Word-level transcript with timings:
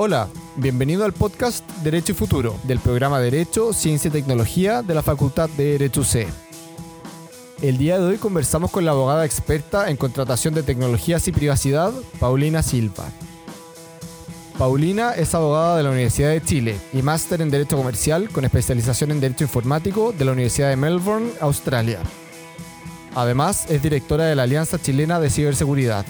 Hola, 0.00 0.28
bienvenido 0.54 1.04
al 1.04 1.12
podcast 1.12 1.68
Derecho 1.82 2.12
y 2.12 2.14
Futuro 2.14 2.56
del 2.62 2.78
programa 2.78 3.18
Derecho, 3.18 3.72
Ciencia 3.72 4.06
y 4.06 4.12
Tecnología 4.12 4.80
de 4.80 4.94
la 4.94 5.02
Facultad 5.02 5.50
de 5.50 5.72
Derecho 5.72 6.04
C. 6.04 6.28
El 7.62 7.78
día 7.78 7.98
de 7.98 8.06
hoy 8.06 8.16
conversamos 8.16 8.70
con 8.70 8.84
la 8.84 8.92
abogada 8.92 9.24
experta 9.26 9.90
en 9.90 9.96
contratación 9.96 10.54
de 10.54 10.62
tecnologías 10.62 11.26
y 11.26 11.32
privacidad, 11.32 11.92
Paulina 12.20 12.62
Silva. 12.62 13.06
Paulina 14.56 15.14
es 15.14 15.34
abogada 15.34 15.76
de 15.76 15.82
la 15.82 15.90
Universidad 15.90 16.30
de 16.30 16.44
Chile 16.44 16.78
y 16.92 17.02
máster 17.02 17.42
en 17.42 17.50
Derecho 17.50 17.76
Comercial 17.76 18.28
con 18.28 18.44
especialización 18.44 19.10
en 19.10 19.18
Derecho 19.18 19.42
Informático 19.42 20.14
de 20.16 20.24
la 20.24 20.30
Universidad 20.30 20.68
de 20.68 20.76
Melbourne, 20.76 21.32
Australia. 21.40 21.98
Además, 23.16 23.66
es 23.68 23.82
directora 23.82 24.26
de 24.26 24.36
la 24.36 24.44
Alianza 24.44 24.80
Chilena 24.80 25.18
de 25.18 25.28
Ciberseguridad, 25.28 26.06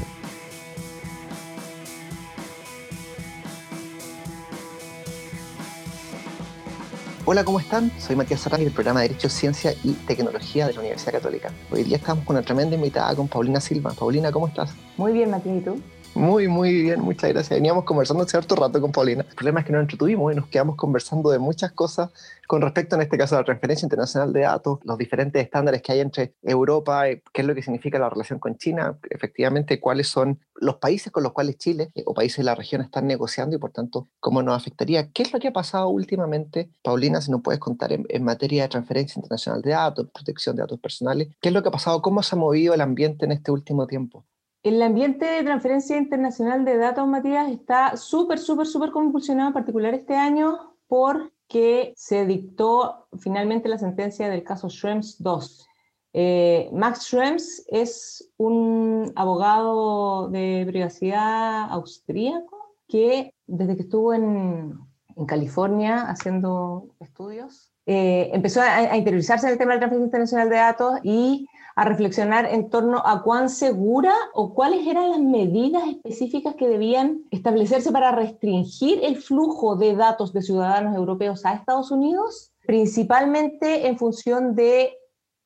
Hola, 7.31 7.45
¿cómo 7.45 7.61
están? 7.61 7.93
Soy 7.99 8.17
Matías 8.17 8.41
Serrani 8.41 8.65
del 8.65 8.73
programa 8.73 9.03
de 9.03 9.09
Derecho, 9.09 9.29
Ciencia 9.29 9.75
y 9.85 9.93
Tecnología 9.93 10.67
de 10.67 10.73
la 10.73 10.81
Universidad 10.81 11.13
Católica. 11.13 11.53
Hoy 11.71 11.85
día 11.85 11.99
estamos 11.99 12.25
con 12.25 12.37
una 12.37 12.43
tremenda 12.43 12.75
invitada, 12.75 13.15
con 13.15 13.29
Paulina 13.29 13.61
Silva. 13.61 13.93
Paulina, 13.93 14.33
¿cómo 14.33 14.49
estás? 14.49 14.71
Muy 14.97 15.13
bien, 15.13 15.31
Matías, 15.31 15.59
¿y 15.59 15.61
tú? 15.61 15.79
Muy, 16.19 16.49
muy 16.49 16.83
bien, 16.83 17.01
muchas 17.01 17.31
gracias. 17.31 17.57
Veníamos 17.57 17.85
conversando 17.85 18.25
hace 18.25 18.37
harto 18.37 18.57
rato 18.57 18.81
con 18.81 18.91
Paulina. 18.91 19.25
El 19.29 19.37
problema 19.37 19.61
es 19.61 19.67
que 19.67 19.73
nos 19.73 19.83
entretuvimos 19.83 20.33
y 20.33 20.37
nos 20.37 20.49
quedamos 20.49 20.75
conversando 20.75 21.31
de 21.31 21.39
muchas 21.39 21.71
cosas 21.71 22.11
con 22.49 22.61
respecto, 22.61 22.97
en 22.97 23.03
este 23.03 23.17
caso, 23.17 23.37
a 23.37 23.39
la 23.39 23.45
transferencia 23.45 23.87
internacional 23.87 24.33
de 24.33 24.41
datos, 24.41 24.81
los 24.83 24.99
diferentes 24.99 25.41
estándares 25.41 25.81
que 25.81 25.93
hay 25.93 26.01
entre 26.01 26.35
Europa, 26.43 27.09
eh, 27.09 27.23
qué 27.33 27.43
es 27.43 27.47
lo 27.47 27.55
que 27.55 27.63
significa 27.63 28.01
la 28.01 28.11
relación 28.11 28.41
con 28.41 28.57
China, 28.57 28.99
efectivamente, 29.09 29.79
cuáles 29.79 30.09
son 30.09 30.41
los 30.57 30.79
países 30.79 31.13
con 31.13 31.23
los 31.23 31.33
cuales 31.33 31.57
Chile 31.57 31.93
eh, 31.95 32.03
o 32.05 32.15
países 32.15 32.39
de 32.39 32.45
la 32.45 32.57
región 32.57 32.83
están 32.83 33.07
negociando 33.07 33.55
y, 33.55 33.61
por 33.61 33.71
tanto, 33.71 34.09
cómo 34.19 34.43
nos 34.43 34.57
afectaría. 34.57 35.13
¿Qué 35.13 35.23
es 35.23 35.33
lo 35.33 35.39
que 35.39 35.47
ha 35.47 35.53
pasado 35.53 35.89
últimamente, 35.89 36.69
Paulina, 36.83 37.21
si 37.21 37.31
nos 37.31 37.43
puedes 37.43 37.61
contar 37.61 37.93
en, 37.93 38.05
en 38.09 38.25
materia 38.25 38.65
de 38.65 38.71
transferencia 38.71 39.21
internacional 39.21 39.63
de 39.63 39.71
datos, 39.71 40.09
protección 40.13 40.57
de 40.57 40.63
datos 40.63 40.81
personales? 40.81 41.29
¿Qué 41.41 41.51
es 41.51 41.55
lo 41.55 41.63
que 41.63 41.69
ha 41.69 41.73
pasado? 41.73 42.03
¿Cómo 42.03 42.25
se 42.25 42.35
ha 42.35 42.39
movido 42.39 42.75
el 42.75 42.81
ambiente 42.81 43.25
en 43.25 43.31
este 43.31 43.53
último 43.53 43.87
tiempo? 43.87 44.27
El 44.63 44.83
ambiente 44.83 45.25
de 45.25 45.45
transferencia 45.45 45.97
internacional 45.97 46.65
de 46.65 46.77
datos, 46.77 47.07
Matías, 47.07 47.51
está 47.51 47.97
súper, 47.97 48.39
súper, 48.39 48.67
súper 48.67 48.91
convulsionado, 48.91 49.49
en 49.49 49.55
particular 49.55 49.95
este 49.95 50.17
año, 50.17 50.75
porque 50.89 51.93
se 51.97 52.27
dictó 52.27 53.07
finalmente 53.21 53.69
la 53.69 53.79
sentencia 53.79 54.29
del 54.29 54.43
caso 54.43 54.69
Schrems 54.69 55.23
2. 55.23 55.67
Eh, 56.15 56.71
Max 56.73 57.05
Schrems 57.05 57.65
es 57.69 58.33
un 58.37 59.13
abogado 59.15 60.29
de 60.29 60.65
privacidad 60.67 61.71
austríaco 61.71 62.75
que 62.89 63.35
desde 63.47 63.77
que 63.77 63.83
estuvo 63.83 64.15
en, 64.15 64.79
California 65.27 66.03
haciendo 66.09 66.95
estudios, 67.01 67.73
eh, 67.87 68.31
empezó 68.33 68.61
a, 68.61 68.77
a 68.77 68.97
interiorizarse 68.97 69.47
en 69.47 69.53
el 69.53 69.59
tema 69.59 69.73
de 69.73 69.77
la 69.77 69.81
transferencia 69.81 70.07
internacional 70.07 70.49
de 70.49 70.57
datos 70.57 71.01
y 71.03 71.49
a 71.79 71.85
reflexionar 71.85 72.45
en 72.47 72.71
torno 72.71 73.01
a 73.07 73.23
cuán 73.23 73.49
segura 73.49 74.13
o 74.35 74.53
cuáles 74.53 74.85
eran 74.85 75.11
las 75.11 75.21
medidas 75.21 75.87
específicas 75.87 76.57
que 76.57 76.67
debían 76.67 77.21
establecerse 77.31 77.93
para 77.93 78.11
restringir 78.11 78.99
el 79.05 79.15
flujo 79.15 79.77
de 79.77 79.95
datos 79.95 80.33
de 80.33 80.43
ciudadanos 80.43 80.97
europeos 80.97 81.47
a 81.47 81.55
Estados 81.55 81.93
Unidos, 81.93 82.51
principalmente 82.67 83.87
en 83.87 83.97
función 83.97 84.57
de 84.57 84.93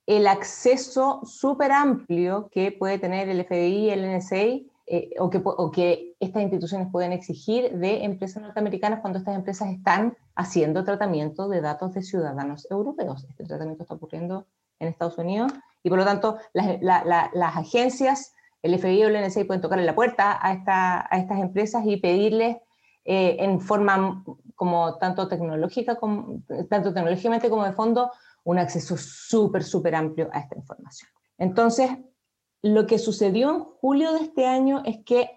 el 0.07 0.27
acceso 0.27 1.21
súper 1.27 1.71
amplio 1.71 2.49
que 2.51 2.73
puede 2.73 2.99
tener 2.99 3.29
el 3.29 3.45
FBI 3.45 3.91
el 3.91 4.17
NSA 4.17 4.37
eh, 4.87 5.11
o, 5.19 5.29
que, 5.29 5.43
o, 5.45 5.71
que, 5.71 6.15
estas 6.19 6.43
instituciones 6.45 6.89
pueden 6.91 7.13
exigir 7.13 7.73
de 7.73 8.05
empresas 8.05 8.43
norteamericanas 8.43 9.01
cuando 9.01 9.19
estas 9.19 9.37
empresas 9.37 9.69
están 9.69 10.17
haciendo 10.35 10.83
tratamiento 10.83 11.51
de 11.51 11.61
datos 11.61 11.93
de 11.93 12.03
ciudadanos 12.03 12.67
europeos. 12.71 13.27
Este 13.29 13.45
tratamiento 13.45 13.83
está 13.83 13.97
ocurriendo 13.97 14.47
en 14.79 14.89
Estados 14.89 15.19
Unidos 15.19 15.53
y 15.83 15.89
por 15.89 15.99
lo 15.99 16.05
tanto 16.05 16.39
las, 16.53 16.81
la, 16.81 17.05
la, 17.05 17.31
las 17.35 17.57
agencias, 17.57 18.35
el 18.63 18.79
FBI 18.79 19.05
o 19.05 19.09
el 19.09 19.27
NSA 19.27 19.45
pueden 19.45 19.61
tocarle 19.61 19.85
la 19.85 19.95
puerta 19.95 20.39
a, 20.41 20.53
esta, 20.53 21.07
a 21.11 21.19
estas 21.19 21.41
empresas 21.41 21.85
y 21.85 21.97
pedirles 21.97 22.59
eh, 23.05 23.37
en 23.41 23.61
forma 23.61 24.25
como 24.55 24.97
tanto 24.99 25.27
tecnológica, 25.27 25.97
como, 25.97 26.43
tanto 26.71 26.95
tecnológicamente 26.95 27.51
como 27.51 27.65
de 27.65 27.73
fondo, 27.73 28.13
un 28.45 28.59
acceso 28.59 28.97
súper, 28.97 29.65
súper 29.65 29.95
amplio 29.95 30.29
a 30.33 30.41
esta 30.41 30.57
información. 30.57 31.11
Entonces, 31.39 31.91
lo 32.63 32.87
que 32.87 32.99
sucedió 32.99 33.51
en 33.51 33.65
julio 33.65 34.13
de 34.13 34.21
este 34.21 34.47
año 34.47 34.83
es 34.85 34.99
que 35.05 35.31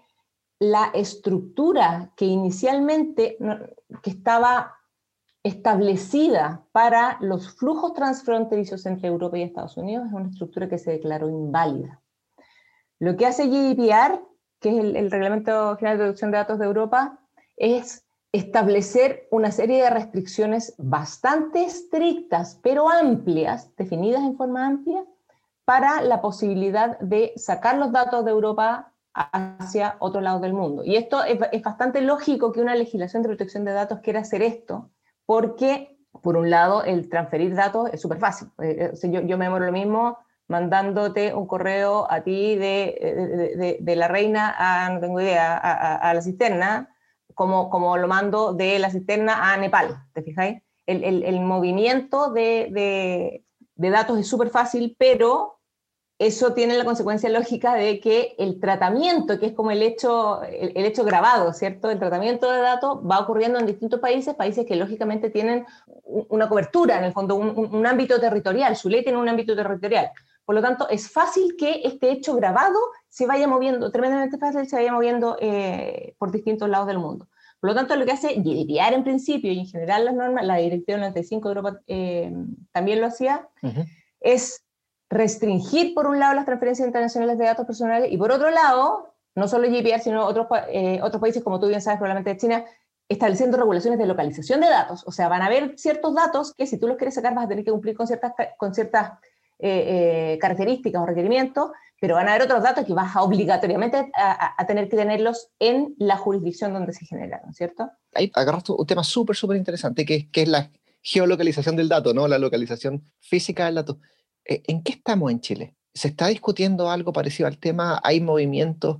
la 0.60 0.90
estructura 0.94 2.12
que 2.16 2.24
inicialmente 2.24 3.36
que 4.02 4.10
estaba 4.10 4.76
establecida 5.46 6.66
para 6.72 7.18
los 7.20 7.54
flujos 7.54 7.94
transfronterizos 7.94 8.84
entre 8.84 9.06
Europa 9.06 9.38
y 9.38 9.42
Estados 9.42 9.76
Unidos 9.76 10.08
es 10.08 10.12
una 10.12 10.28
estructura 10.28 10.68
que 10.68 10.78
se 10.78 10.90
declaró 10.90 11.28
inválida. 11.28 12.02
Lo 12.98 13.16
que 13.16 13.26
hace 13.26 13.46
GDPR, 13.46 14.20
que 14.58 14.70
es 14.70 14.76
el, 14.76 15.10
Reglamento 15.10 15.76
General 15.76 15.98
de 15.98 16.04
Protección 16.04 16.32
de 16.32 16.38
Datos 16.38 16.58
de 16.58 16.64
Europa, 16.64 17.20
es 17.56 18.04
establecer 18.32 19.28
una 19.30 19.52
serie 19.52 19.84
de 19.84 19.90
restricciones 19.90 20.74
bastante 20.78 21.64
estrictas, 21.64 22.58
pero 22.60 22.90
amplias, 22.90 23.70
definidas 23.76 24.22
en 24.22 24.36
forma 24.36 24.66
amplia, 24.66 25.04
para 25.64 26.00
la 26.00 26.20
posibilidad 26.20 26.98
de 26.98 27.32
sacar 27.36 27.78
los 27.78 27.92
datos 27.92 28.24
de 28.24 28.32
Europa 28.32 28.92
hacia 29.12 29.96
otro 30.00 30.20
lado 30.20 30.40
del 30.40 30.54
mundo. 30.54 30.84
Y 30.84 30.96
esto 30.96 31.22
es, 31.22 31.38
es 31.52 31.62
bastante 31.62 32.00
lógico 32.00 32.50
que 32.50 32.60
una 32.60 32.74
legislación 32.74 33.22
de 33.22 33.28
protección 33.28 33.64
de 33.64 33.72
datos 33.72 34.00
quiera 34.00 34.20
hacer 34.20 34.42
esto, 34.42 34.90
porque, 35.26 35.98
por 36.22 36.36
un 36.36 36.48
lado, 36.48 36.84
el 36.84 37.08
transferir 37.08 37.54
datos 37.54 37.90
es 37.92 38.00
súper 38.00 38.18
fácil. 38.18 38.48
Eh, 38.62 38.92
eh, 38.92 39.10
yo, 39.10 39.20
yo, 39.22 39.36
me 39.36 39.46
demoro 39.46 39.66
lo 39.66 39.72
mismo 39.72 40.18
mandándote 40.48 41.34
un 41.34 41.46
correo 41.46 42.06
a 42.10 42.22
ti 42.22 42.54
de, 42.54 42.98
de, 43.00 43.56
de, 43.56 43.78
de 43.80 43.96
la 43.96 44.08
reina 44.08 44.54
a, 44.56 44.88
no 44.90 45.00
tengo 45.00 45.20
idea, 45.20 45.56
a, 45.56 46.14
la 46.14 46.22
cisterna, 46.22 46.94
como, 47.34 47.68
como 47.68 47.96
lo 47.96 48.08
mando 48.08 48.54
de 48.54 48.78
la 48.78 48.90
cisterna 48.90 49.52
a 49.52 49.56
Nepal, 49.56 50.04
¿te 50.12 50.22
fijáis? 50.22 50.62
El, 50.86 51.24
el, 51.24 51.40
movimiento 51.40 52.30
de, 52.30 53.42
datos 53.74 54.20
es 54.20 54.28
súper 54.28 54.50
fácil, 54.50 54.94
pero 54.96 55.55
eso 56.18 56.54
tiene 56.54 56.78
la 56.78 56.84
consecuencia 56.84 57.28
lógica 57.28 57.74
de 57.74 58.00
que 58.00 58.34
el 58.38 58.58
tratamiento, 58.58 59.38
que 59.38 59.46
es 59.46 59.52
como 59.52 59.70
el 59.70 59.82
hecho, 59.82 60.42
el, 60.44 60.72
el, 60.74 60.84
hecho 60.86 61.04
grabado, 61.04 61.52
¿cierto? 61.52 61.90
El 61.90 61.98
tratamiento 61.98 62.50
de 62.50 62.60
datos 62.60 63.00
va 63.08 63.20
ocurriendo 63.20 63.58
en 63.58 63.66
distintos 63.66 64.00
países, 64.00 64.34
países 64.34 64.64
que 64.64 64.76
lógicamente 64.76 65.28
tienen 65.28 65.66
una 66.06 66.48
cobertura, 66.48 66.98
en 66.98 67.04
el 67.04 67.12
fondo, 67.12 67.34
un, 67.34 67.50
un, 67.50 67.74
un 67.74 67.86
ámbito 67.86 68.18
territorial, 68.18 68.76
su 68.76 68.88
ley 68.88 69.02
tiene 69.02 69.18
un 69.18 69.28
ámbito 69.28 69.54
territorial. 69.54 70.10
Por 70.46 70.54
lo 70.54 70.62
tanto, 70.62 70.88
es 70.88 71.10
fácil 71.10 71.56
que 71.58 71.82
este 71.84 72.10
hecho 72.10 72.34
grabado 72.36 72.78
se 73.08 73.26
vaya 73.26 73.48
moviendo, 73.48 73.90
tremendamente 73.90 74.38
fácil, 74.38 74.66
se 74.68 74.76
vaya 74.76 74.92
moviendo 74.92 75.36
eh, 75.40 76.14
por 76.18 76.30
distintos 76.30 76.68
lados 76.68 76.86
del 76.86 76.98
mundo. 76.98 77.28
Por 77.60 77.70
lo 77.70 77.74
tanto, 77.74 77.96
lo 77.96 78.06
que 78.06 78.12
hace 78.12 78.34
GDPR 78.36 78.94
en 78.94 79.02
principio 79.02 79.50
y 79.50 79.58
en 79.58 79.66
general 79.66 80.04
las 80.04 80.14
normas, 80.14 80.46
la 80.46 80.56
Directiva 80.56 80.98
95 80.98 81.48
de 81.48 81.54
Europa 81.54 81.80
eh, 81.88 82.32
también 82.70 83.00
lo 83.00 83.08
hacía, 83.08 83.48
uh 83.62 83.66
-huh. 83.66 83.86
es 84.20 84.65
restringir, 85.08 85.94
por 85.94 86.06
un 86.06 86.18
lado, 86.18 86.34
las 86.34 86.44
transferencias 86.44 86.86
internacionales 86.86 87.38
de 87.38 87.44
datos 87.44 87.66
personales 87.66 88.12
y, 88.12 88.16
por 88.16 88.32
otro 88.32 88.50
lado, 88.50 89.14
no 89.34 89.48
solo 89.48 89.68
GDPR, 89.68 90.00
sino 90.00 90.24
otros, 90.26 90.46
eh, 90.68 91.00
otros 91.02 91.20
países, 91.20 91.42
como 91.42 91.60
tú 91.60 91.68
bien 91.68 91.80
sabes, 91.80 91.98
probablemente 91.98 92.30
de 92.30 92.36
China, 92.38 92.64
estableciendo 93.08 93.56
regulaciones 93.56 93.98
de 93.98 94.06
localización 94.06 94.60
de 94.60 94.68
datos. 94.68 95.04
O 95.06 95.12
sea, 95.12 95.28
van 95.28 95.42
a 95.42 95.46
haber 95.46 95.78
ciertos 95.78 96.14
datos 96.14 96.54
que 96.54 96.66
si 96.66 96.78
tú 96.78 96.88
los 96.88 96.96
quieres 96.96 97.14
sacar 97.14 97.34
vas 97.34 97.44
a 97.44 97.48
tener 97.48 97.64
que 97.64 97.70
cumplir 97.70 97.96
con 97.96 98.06
ciertas, 98.06 98.32
con 98.56 98.74
ciertas 98.74 99.12
eh, 99.58 100.34
eh, 100.34 100.38
características 100.40 101.00
o 101.00 101.06
requerimientos, 101.06 101.70
pero 102.00 102.14
van 102.16 102.28
a 102.28 102.32
haber 102.32 102.42
otros 102.42 102.62
datos 102.62 102.84
que 102.84 102.92
vas 102.92 103.14
a 103.14 103.22
obligatoriamente 103.22 104.10
a, 104.14 104.60
a, 104.60 104.66
tener 104.66 104.88
que 104.88 104.96
tenerlos 104.96 105.48
en 105.58 105.94
la 105.98 106.16
jurisdicción 106.16 106.72
donde 106.72 106.92
se 106.92 107.06
generaron, 107.06 107.54
¿cierto? 107.54 107.90
Ahí 108.12 108.30
agarraste 108.34 108.72
un 108.72 108.86
tema 108.86 109.02
súper, 109.02 109.36
súper 109.36 109.56
interesante, 109.56 110.04
que, 110.04 110.30
que 110.30 110.42
es 110.42 110.48
la 110.48 110.70
geolocalización 111.00 111.76
del 111.76 111.88
dato, 111.88 112.12
¿no? 112.12 112.28
La 112.28 112.38
localización 112.38 113.04
física 113.20 113.66
del 113.66 113.76
dato. 113.76 113.98
Eh, 114.48 114.62
¿En 114.66 114.82
qué 114.82 114.92
estamos 114.92 115.30
en 115.30 115.40
Chile? 115.40 115.74
¿Se 115.94 116.08
está 116.08 116.26
discutiendo 116.28 116.90
algo 116.90 117.12
parecido 117.12 117.46
al 117.46 117.58
tema? 117.58 118.00
¿Hay 118.02 118.20
movimientos? 118.20 118.98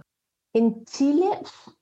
En 0.53 0.85
Chile, 0.87 1.29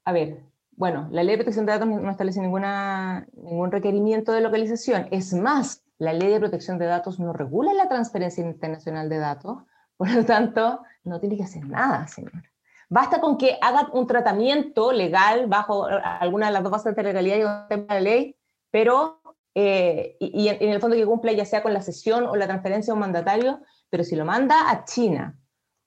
a 0.04 0.12
ver, 0.12 0.40
bueno, 0.72 1.08
la 1.12 1.22
ley 1.22 1.32
de 1.32 1.38
protección 1.38 1.66
de 1.66 1.72
datos 1.72 1.88
no 1.88 2.10
establece 2.10 2.40
ninguna, 2.40 3.26
ningún 3.34 3.70
requerimiento 3.70 4.32
de 4.32 4.40
localización. 4.40 5.06
Es 5.12 5.32
más, 5.32 5.84
la 5.98 6.12
ley 6.12 6.30
de 6.30 6.40
protección 6.40 6.78
de 6.78 6.86
datos 6.86 7.20
no 7.20 7.32
regula 7.32 7.72
la 7.74 7.88
transferencia 7.88 8.44
internacional 8.44 9.08
de 9.08 9.18
datos, 9.18 9.58
por 9.96 10.10
lo 10.10 10.24
tanto, 10.24 10.80
no 11.04 11.20
tiene 11.20 11.36
que 11.36 11.44
hacer 11.44 11.64
nada, 11.66 12.08
señor. 12.08 12.42
Basta 12.88 13.20
con 13.20 13.38
que 13.38 13.56
haga 13.62 13.88
un 13.92 14.06
tratamiento 14.06 14.92
legal 14.92 15.46
bajo 15.46 15.86
alguna 15.86 16.46
de 16.46 16.52
las 16.52 16.62
dos 16.62 16.72
bases 16.72 16.94
de 16.94 17.02
legalidad 17.02 17.36
y 17.36 17.42
un 17.42 17.68
tema 17.68 17.94
de 17.94 18.00
ley, 18.00 18.36
pero 18.70 19.20
eh, 19.54 20.16
y, 20.18 20.42
y, 20.42 20.48
en 20.48 20.70
el 20.70 20.80
fondo 20.80 20.96
que 20.96 21.06
cumpla 21.06 21.32
ya 21.32 21.44
sea 21.44 21.62
con 21.62 21.72
la 21.72 21.82
cesión 21.82 22.26
o 22.26 22.36
la 22.36 22.46
transferencia 22.46 22.92
a 22.92 22.94
un 22.94 23.00
mandatario, 23.00 23.60
pero 23.88 24.04
si 24.04 24.16
lo 24.16 24.24
manda 24.24 24.70
a 24.70 24.84
China, 24.84 25.38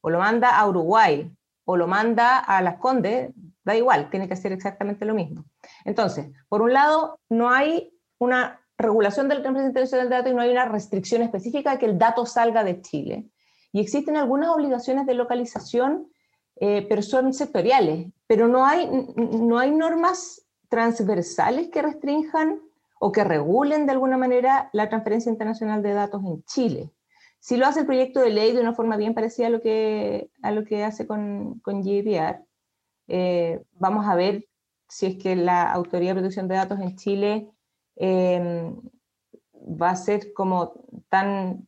o 0.02 0.10
lo 0.10 0.20
manda 0.20 0.58
a 0.58 0.68
Uruguay, 0.68 1.30
o 1.66 1.76
lo 1.76 1.88
manda 1.88 2.38
a 2.40 2.62
Las 2.62 2.78
Condes, 2.78 3.32
da 3.66 3.76
igual, 3.76 4.10
tiene 4.10 4.28
que 4.28 4.36
hacer 4.36 4.54
exactamente 4.54 5.04
lo 5.04 5.14
mismo. 5.14 5.46
Entonces, 5.84 6.30
por 6.48 6.62
un 6.62 6.72
lado, 6.72 7.20
no 7.30 7.52
hay 7.52 7.94
una 8.20 8.62
regulación 8.78 9.28
de 9.28 9.36
la 9.36 9.42
transferencia 9.42 9.98
del 9.98 10.10
dato 10.10 10.30
y 10.30 10.34
no 10.34 10.42
hay 10.42 10.52
una 10.52 10.66
restricción 10.66 11.22
específica 11.22 11.72
de 11.72 11.80
que 11.80 11.86
el 11.86 11.98
dato 11.98 12.26
salga 12.26 12.64
de 12.64 12.82
Chile. 12.82 13.30
Y 13.74 13.82
existen 13.82 14.16
algunas 14.16 14.50
obligaciones 14.50 15.06
de 15.06 15.16
localización, 15.16 16.10
eh, 16.56 16.86
pero 16.88 17.02
son 17.02 17.34
sectoriales, 17.34 18.08
pero 18.28 18.48
no 18.48 18.66
hay, 18.66 18.90
no 19.18 19.60
hay 19.60 19.72
normas 19.72 20.48
transversales 20.70 21.70
que 21.70 21.82
restrinjan 21.82 22.62
o 23.00 23.12
que 23.12 23.24
regulen 23.24 23.86
de 23.86 23.92
alguna 23.92 24.18
manera 24.18 24.70
la 24.74 24.90
transferencia 24.90 25.32
internacional 25.32 25.82
de 25.84 25.94
datos 25.94 26.24
en 26.24 26.44
Chile. 26.44 26.92
Si 27.40 27.58
lo 27.58 27.68
hace 27.68 27.82
el 27.82 27.86
proyecto 27.86 28.20
de 28.20 28.32
ley 28.32 28.52
de 28.54 28.62
una 28.62 28.74
forma 28.74 28.98
bien 28.98 29.14
parecida 29.14 29.48
a 29.48 29.52
lo 29.52 29.62
que, 29.62 30.30
a 30.42 30.52
lo 30.52 30.66
que 30.66 30.84
hace 30.84 31.06
con, 31.06 31.60
con 31.60 31.82
GDPR, 31.82 32.44
eh, 33.08 33.62
vamos 33.74 34.06
a 34.06 34.16
ver 34.16 34.48
si 34.90 35.06
es 35.06 35.18
que 35.18 35.36
la 35.36 35.72
Autoridad 35.72 36.12
de 36.12 36.22
Protección 36.22 36.48
de 36.48 36.56
Datos 36.56 36.80
en 36.80 36.96
Chile 36.96 37.50
eh, 37.96 38.74
va 39.54 39.92
a 39.92 39.96
ser 39.96 40.34
como 40.34 40.74
tan 41.10 41.68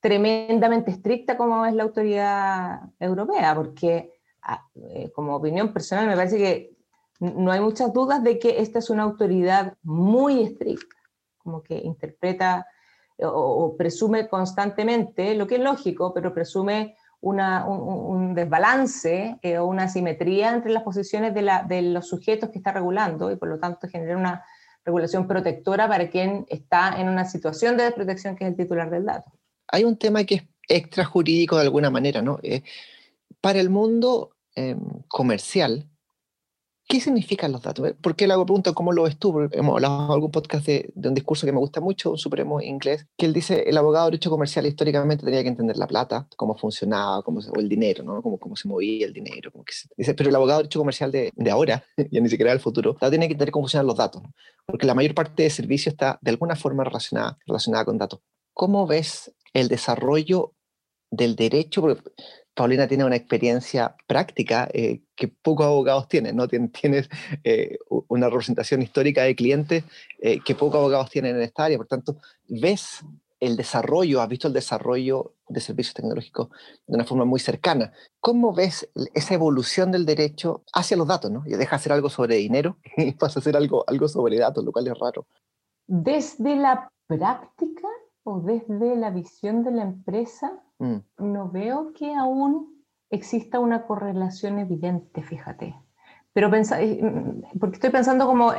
tremendamente 0.00 0.90
estricta 0.90 1.36
como 1.36 1.64
es 1.64 1.74
la 1.74 1.84
autoridad 1.84 2.80
europea, 2.98 3.54
porque 3.54 4.12
ah, 4.42 4.66
eh, 4.74 5.10
como 5.12 5.36
opinión 5.36 5.72
personal 5.72 6.06
me 6.06 6.16
parece 6.16 6.38
que 6.38 6.71
no 7.22 7.52
hay 7.52 7.60
muchas 7.60 7.92
dudas 7.92 8.22
de 8.24 8.40
que 8.40 8.60
esta 8.60 8.80
es 8.80 8.90
una 8.90 9.04
autoridad 9.04 9.74
muy 9.82 10.42
estricta, 10.42 10.96
como 11.38 11.62
que 11.62 11.76
interpreta 11.78 12.66
o, 13.18 13.76
presume 13.76 14.28
constantemente, 14.28 15.36
lo 15.36 15.46
que 15.46 15.54
es 15.54 15.60
lógico, 15.60 16.12
pero 16.12 16.34
presume 16.34 16.96
un, 17.20 18.34
desbalance 18.34 19.38
eh, 19.40 19.58
o 19.58 19.66
una 19.66 19.84
asimetría 19.84 20.52
entre 20.52 20.72
las 20.72 20.82
posiciones 20.82 21.32
de, 21.32 21.82
los 21.82 22.08
sujetos 22.08 22.50
que 22.50 22.58
está 22.58 22.72
regulando 22.72 23.30
y 23.30 23.36
por 23.36 23.48
lo 23.48 23.60
tanto 23.60 23.86
genera 23.86 24.16
una 24.16 24.44
regulación 24.84 25.28
protectora 25.28 25.86
para 25.86 26.10
quien 26.10 26.44
está 26.48 27.00
en 27.00 27.08
una 27.08 27.24
situación 27.24 27.76
de 27.76 27.84
desprotección 27.84 28.34
que 28.34 28.44
es 28.44 28.50
el 28.50 28.56
titular 28.56 28.90
del 28.90 29.04
dato. 29.04 29.30
Hay 29.68 29.84
un 29.84 29.96
tema 29.96 30.24
que 30.24 30.34
es 30.34 30.42
extrajurídico 30.66 31.54
de 31.54 31.62
alguna 31.62 31.90
manera, 31.90 32.20
¿no? 32.20 32.40
Eh, 32.42 32.64
para 33.40 33.60
el 33.60 33.70
mundo 33.70 34.34
em, 34.56 34.80
comercial, 35.06 35.88
¿Qué 36.92 37.00
significan 37.00 37.52
los 37.52 37.62
datos? 37.62 37.94
¿Por 38.02 38.14
qué 38.14 38.26
le 38.26 38.34
hago 38.34 38.44
pregunta 38.44 38.74
cómo 38.74 38.92
lo 38.92 39.04
ves 39.04 39.16
tú? 39.16 39.48
hemos 39.52 39.76
hablado 39.76 40.04
en 40.04 40.10
algún 40.10 40.30
podcast 40.30 40.66
de, 40.66 40.92
un 40.94 41.14
discurso 41.14 41.46
que 41.46 41.52
me 41.52 41.58
gusta 41.58 41.80
mucho, 41.80 42.10
un 42.10 42.18
supremo 42.18 42.60
inglés, 42.60 43.06
que 43.16 43.24
él 43.24 43.32
dice, 43.32 43.64
el 43.66 43.78
abogado 43.78 44.04
de 44.04 44.10
derecho 44.10 44.28
comercial 44.28 44.66
históricamente 44.66 45.24
tenía 45.24 45.40
que 45.42 45.48
entender 45.48 45.78
la 45.78 45.86
plata, 45.86 46.28
cómo 46.36 46.54
funcionaba, 46.54 47.22
cómo 47.22 47.40
o 47.40 47.58
el 47.58 47.66
dinero, 47.66 48.04
¿no? 48.04 48.20
Cómo, 48.20 48.38
cómo 48.38 48.56
se 48.56 48.68
movía 48.68 49.06
el 49.06 49.14
dinero. 49.14 49.50
dice, 49.96 50.12
pero 50.12 50.28
el 50.28 50.36
abogado 50.36 50.58
de 50.58 50.64
derecho 50.64 50.80
comercial 50.80 51.10
de, 51.10 51.32
de 51.34 51.50
ahora, 51.50 51.82
ya 52.10 52.20
ni 52.20 52.28
siquiera 52.28 52.50
del 52.50 52.60
futuro, 52.60 52.94
tiene 53.00 53.26
que 53.26 53.32
entender 53.32 53.52
cómo 53.52 53.62
funcionan 53.62 53.86
los 53.86 53.96
datos, 53.96 54.20
porque 54.66 54.86
la 54.86 54.92
mayor 54.92 55.14
parte 55.14 55.44
del 55.44 55.50
servicio 55.50 55.88
está 55.88 56.18
de 56.20 56.30
alguna 56.30 56.56
forma 56.56 56.84
relacionada, 56.84 57.38
relacionada 57.46 57.86
con 57.86 57.96
datos. 57.96 58.20
¿Cómo 58.52 58.86
ves 58.86 59.32
el 59.54 59.68
desarrollo 59.68 60.52
del 61.10 61.36
derecho? 61.36 61.80
Porque 61.80 62.02
Paulina 62.54 62.86
tiene 62.86 63.04
una 63.04 63.16
experiencia 63.16 63.96
práctica 64.06 64.68
eh, 64.72 65.00
que 65.16 65.28
pocos 65.28 65.66
abogados 65.66 66.08
tienen, 66.08 66.36
¿no? 66.36 66.48
Tienes, 66.48 67.08
eh, 67.44 67.78
una 68.08 68.28
representación 68.28 68.82
histórica 68.82 69.22
de 69.22 69.34
clientes 69.34 69.84
eh, 70.20 70.40
que 70.40 70.54
pocos 70.54 70.78
abogados 70.78 71.10
tienen 71.10 71.36
en 71.36 71.42
esta 71.42 71.64
área. 71.64 71.78
Por 71.78 71.86
tanto, 71.86 72.16
ves 72.48 73.04
el 73.40 73.56
desarrollo, 73.56 74.20
has 74.20 74.28
visto 74.28 74.46
el 74.46 74.54
desarrollo 74.54 75.34
de 75.48 75.60
servicios 75.60 75.94
tecnológicos 75.94 76.48
de 76.86 76.94
una 76.94 77.04
forma 77.04 77.24
muy 77.24 77.40
cercana. 77.40 77.92
¿Cómo 78.20 78.54
ves 78.54 78.88
esa 79.14 79.34
evolución 79.34 79.90
del 79.90 80.06
derecho 80.06 80.62
hacia 80.72 80.96
los 80.96 81.08
datos? 81.08 81.30
¿no? 81.30 81.42
Y 81.46 81.50
deja 81.50 81.76
hacer 81.76 81.92
algo 81.92 82.08
sobre 82.08 82.36
dinero 82.36 82.76
y 82.96 83.12
pasa 83.12 83.38
a 83.38 83.40
hacer 83.40 83.56
algo, 83.56 83.84
algo 83.88 84.06
sobre 84.08 84.38
datos, 84.38 84.64
lo 84.64 84.72
cual 84.72 84.86
es 84.86 84.98
raro. 84.98 85.26
Desde 85.86 86.54
la 86.54 86.88
práctica 87.08 87.88
o 88.24 88.40
desde 88.40 88.94
la 88.94 89.10
visión 89.10 89.64
de 89.64 89.72
la 89.72 89.82
empresa, 89.82 90.62
Mm. 90.82 90.98
no 91.18 91.48
veo 91.48 91.92
que 91.92 92.12
aún 92.12 92.84
exista 93.08 93.60
una 93.60 93.86
correlación 93.86 94.58
evidente, 94.58 95.22
fíjate. 95.22 95.76
Pero 96.32 96.52
eh, 96.52 97.00
mm, 97.00 97.58
porque 97.60 97.76
estoy 97.76 97.90
pensando 97.90 98.26
como 98.26 98.52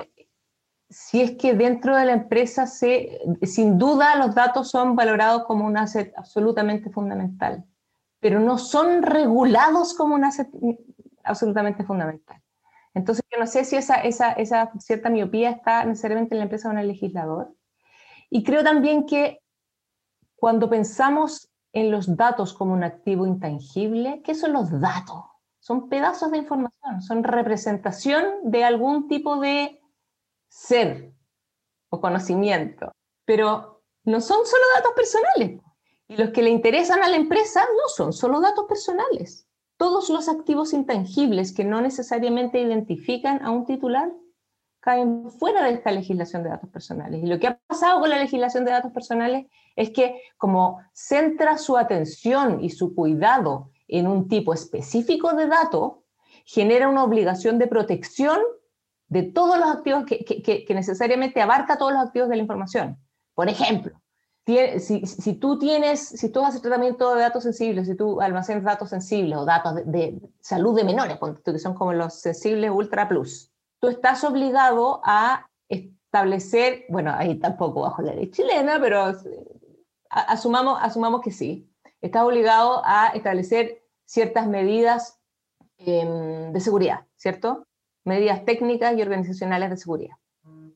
si 0.90 1.22
es 1.22 1.32
que 1.32 1.54
dentro 1.54 1.98
de 1.98 2.06
la 2.06 2.14
empresa 2.14 2.66
se, 2.66 3.20
sin 3.42 3.78
duda 3.78 4.16
los 4.16 4.34
datos 4.36 4.70
son 4.70 4.96
valorados 4.96 5.44
como 5.44 5.66
un 5.66 5.76
asset 5.76 6.14
absolutamente 6.16 6.90
fundamental, 6.90 7.66
pero 8.22 8.40
no 8.40 8.58
son 8.58 9.04
regulados 9.04 9.94
como 9.94 10.16
un 10.16 10.24
asset 10.24 10.48
absolutamente 11.26 11.84
fundamental. 11.84 12.42
Entonces 12.94 13.26
yo 13.30 13.38
no 13.38 13.48
sé 13.48 13.66
si 13.66 13.76
esa, 13.76 13.96
esa, 13.96 14.32
esa 14.32 14.72
cierta 14.80 15.10
miopía 15.10 15.50
está 15.50 15.84
necesariamente 15.84 16.36
en 16.36 16.40
la 16.40 16.44
empresa 16.46 16.70
o 16.70 16.72
en 16.72 16.78
el 16.78 16.88
legislador. 16.88 17.54
Y 18.30 18.44
creo 18.44 18.64
también 18.64 19.06
que 19.08 19.42
cuando 20.38 20.70
pensamos 20.70 21.53
en 21.74 21.92
los 21.92 22.16
datos 22.16 22.54
como 22.54 22.74
un 22.74 22.84
activo 22.84 23.26
intangible. 23.26 24.22
¿Qué 24.24 24.36
son 24.36 24.54
los 24.54 24.80
datos? 24.80 25.24
Son 25.60 25.90
pedazos 25.90 26.32
de 26.32 26.38
información, 26.38 27.02
son 27.02 27.24
representación 27.24 28.26
de 28.44 28.64
algún 28.64 29.08
tipo 29.08 29.40
de 29.40 29.82
ser 30.50 31.14
o 31.90 32.00
conocimiento, 32.00 32.92
pero 33.26 33.84
no 34.04 34.22
son 34.22 34.46
solo 34.46 34.64
datos 34.76 34.92
personales. 34.96 35.62
Y 36.08 36.18
los 36.18 36.30
que 36.30 36.44
le 36.44 36.50
interesan 36.50 37.02
a 37.02 37.10
la 37.10 37.16
empresa 37.16 37.62
no 37.62 37.88
son 37.88 38.14
solo 38.14 38.40
datos 38.40 38.66
personales. 38.68 39.48
Todos 39.78 40.10
los 40.10 40.30
activos 40.30 40.74
intangibles 40.74 41.54
que 41.54 41.64
no 41.64 41.82
necesariamente 41.82 42.62
identifican 42.62 43.44
a 43.44 43.52
un 43.52 43.66
titular 43.66 44.12
caen 44.84 45.32
fuera 45.32 45.64
de 45.64 45.72
esta 45.72 45.92
legislación 45.92 46.44
de 46.44 46.50
datos 46.50 46.70
personales. 46.70 47.24
Y 47.24 47.28
lo 47.28 47.40
que 47.40 47.48
ha 47.48 47.58
pasado 47.68 48.02
con 48.02 48.10
la 48.10 48.20
legislación 48.20 48.66
de 48.66 48.72
datos 48.72 48.92
personales 48.92 49.48
es 49.78 49.92
que 49.92 50.22
como 50.38 50.82
centra 50.92 51.58
su 51.58 51.78
atención 51.78 52.62
y 52.62 52.70
su 52.70 52.94
cuidado 52.94 53.72
en 53.88 54.08
un 54.08 54.28
tipo 54.28 54.54
específico 54.54 55.34
de 55.34 55.48
dato, 55.48 56.04
genera 56.46 56.90
una 56.90 57.06
obligación 57.06 57.60
de 57.60 57.68
protección 57.68 58.40
de 59.08 59.24
todos 59.24 59.58
los 59.58 59.70
activos 59.70 60.04
que, 60.06 60.26
que, 60.26 60.74
necesariamente 60.74 61.42
abarca 61.42 61.78
todos 61.78 61.94
los 61.94 62.02
activos 62.02 62.28
de 62.28 62.36
la 62.36 62.42
información. 62.42 62.98
Por 63.36 63.48
ejemplo, 63.48 64.02
si, 64.46 65.06
si, 65.06 65.34
tú 65.36 65.60
tienes, 65.60 66.02
si 66.02 66.30
tú 66.30 66.44
haces 66.44 66.62
tratamiento 66.62 67.16
de 67.16 67.22
datos 67.22 67.44
sensibles, 67.44 67.88
si 67.88 67.96
tú 67.96 68.20
almacenas 68.20 68.66
datos 68.66 68.90
sensibles 68.90 69.38
o 69.38 69.46
datos 69.46 69.76
de, 69.76 69.84
de 69.86 70.22
salud 70.42 70.76
de 70.76 70.84
menores, 70.84 71.18
que 71.46 71.58
son 71.58 71.74
como 71.74 71.94
los 71.94 72.20
sensibles 72.20 72.70
ultra 72.70 73.08
plus, 73.08 73.53
tú 73.84 73.90
estás 73.90 74.24
obligado 74.24 75.02
a 75.04 75.50
establecer, 75.68 76.86
bueno, 76.88 77.14
ahí 77.18 77.36
tampoco 77.38 77.82
bajo 77.82 78.02
la 78.02 78.14
ley 78.14 78.32
chilena, 78.32 78.80
pero 78.80 79.14
asumamos, 80.10 80.80
asumamos 80.82 81.20
que 81.20 81.32
sí, 81.32 81.70
estás 82.00 82.24
obligado 82.24 82.82
a 82.86 83.08
establecer 83.10 83.84
ciertas 84.06 84.48
medidas 84.48 85.20
em, 85.80 86.54
de 86.54 86.60
seguridad, 86.62 87.08
¿cierto? 87.18 87.68
Medidas 88.06 88.46
técnicas 88.46 88.98
y 88.98 89.02
organizacionales 89.02 89.70
de 89.70 89.76
seguridad. 89.76 90.16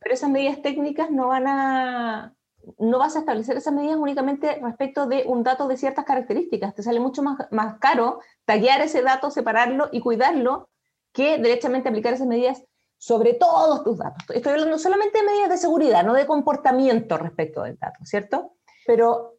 Pero 0.02 0.14
esas 0.14 0.30
medidas 0.30 0.62
técnicas 0.62 1.10
no 1.10 1.30
van 1.30 1.48
a, 1.48 2.36
no 2.78 3.00
vas 3.00 3.16
a 3.16 3.20
establecer 3.20 3.56
esas 3.56 3.74
medidas 3.74 3.96
únicamente 3.96 4.60
respecto 4.62 5.06
de 5.06 5.24
un 5.26 5.44
dato 5.44 5.70
de 5.70 5.78
ciertas 5.78 6.04
características. 6.04 6.76
Te 6.76 6.84
sale 6.84 7.00
mucho 7.00 7.24
más, 7.24 7.78
caro 7.80 8.20
tallar 8.44 8.82
ese 8.82 9.02
dato, 9.02 9.32
separarlo 9.32 9.88
y 9.94 10.02
cuidarlo 10.02 10.68
que 11.14 11.38
derechamente 11.38 11.88
aplicar 11.88 12.14
esas 12.14 12.28
medidas 12.28 12.66
sobre 12.98 13.34
todos 13.34 13.84
tus 13.84 13.98
datos. 13.98 14.26
Estoy 14.34 14.54
hablando 14.54 14.78
solamente 14.78 15.20
de 15.20 15.26
medidas 15.26 15.50
de 15.50 15.58
seguridad, 15.58 16.04
no 16.04 16.14
de 16.14 16.26
comportamiento 16.26 17.18
respecto 17.18 17.64
del 17.64 17.78
dato, 17.78 18.04
¿cierto? 18.04 18.54
Pero 18.86 19.38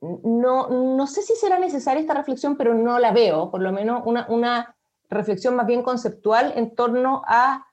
no, 0.00 0.68
no 0.68 1.06
sé 1.06 1.22
si 1.22 1.34
será 1.34 1.58
necesaria 1.58 2.00
esta 2.00 2.14
reflexión, 2.14 2.56
pero 2.56 2.74
no 2.74 2.98
la 2.98 3.12
veo, 3.12 3.50
por 3.50 3.62
lo 3.62 3.72
menos 3.72 4.02
una, 4.04 4.26
una 4.28 4.76
reflexión 5.08 5.54
más 5.54 5.66
bien 5.66 5.82
conceptual 5.82 6.52
en 6.56 6.74
torno 6.74 7.22
a 7.26 7.66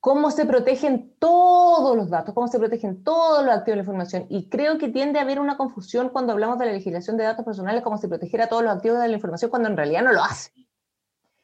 cómo 0.00 0.30
se 0.30 0.46
protegen 0.46 1.16
todos 1.18 1.96
los 1.96 2.10
datos, 2.10 2.32
cómo 2.32 2.46
se 2.46 2.58
protegen 2.58 3.02
todos 3.02 3.44
los 3.44 3.52
activos 3.52 3.72
de 3.72 3.76
la 3.76 3.82
información. 3.82 4.26
Y 4.28 4.48
creo 4.48 4.78
que 4.78 4.88
tiende 4.88 5.18
a 5.18 5.22
haber 5.22 5.40
una 5.40 5.56
confusión 5.56 6.10
cuando 6.10 6.32
hablamos 6.32 6.58
de 6.58 6.66
la 6.66 6.72
legislación 6.72 7.16
de 7.16 7.24
datos 7.24 7.44
personales, 7.44 7.82
como 7.82 7.98
si 7.98 8.06
protegiera 8.06 8.48
todos 8.48 8.62
los 8.62 8.72
activos 8.72 9.00
de 9.00 9.08
la 9.08 9.14
información, 9.14 9.50
cuando 9.50 9.68
en 9.68 9.76
realidad 9.76 10.04
no 10.04 10.12
lo 10.12 10.22
hace. 10.22 10.52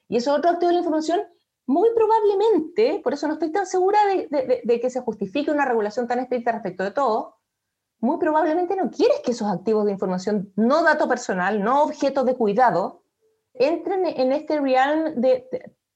Y 0.08 0.16
esos 0.16 0.38
otros 0.38 0.54
activos 0.54 0.70
de 0.70 0.75
la 0.75 0.80
información 0.80 1.20
muy 1.66 1.90
probablemente, 1.95 3.00
por 3.02 3.14
eso 3.14 3.26
no 3.28 3.35
estoy 3.35 3.52
tan 3.52 3.66
segura 3.66 3.99
de, 4.07 4.81
que 4.81 4.90
se 4.90 5.00
justifique 5.00 5.50
una 5.50 5.64
regulación 5.64 6.07
tan 6.07 6.19
estricta 6.19 6.52
respecto 6.52 6.85
de 6.85 6.90
todo, 6.90 7.37
muy 8.00 8.19
probablemente 8.19 8.75
no 8.75 8.90
quieres 8.90 9.21
que 9.25 9.31
esos 9.31 9.49
activos 9.49 9.85
de 9.85 9.92
información, 9.92 10.52
no 10.57 10.83
dato 10.83 11.09
personal, 11.09 11.62
no 11.62 11.85
objetos 11.85 12.26
de 12.26 12.35
cuidado, 12.35 13.04
entren 13.54 14.07
en 14.07 14.33
este 14.33 14.61
realm 14.61 15.21
de, 15.21 15.47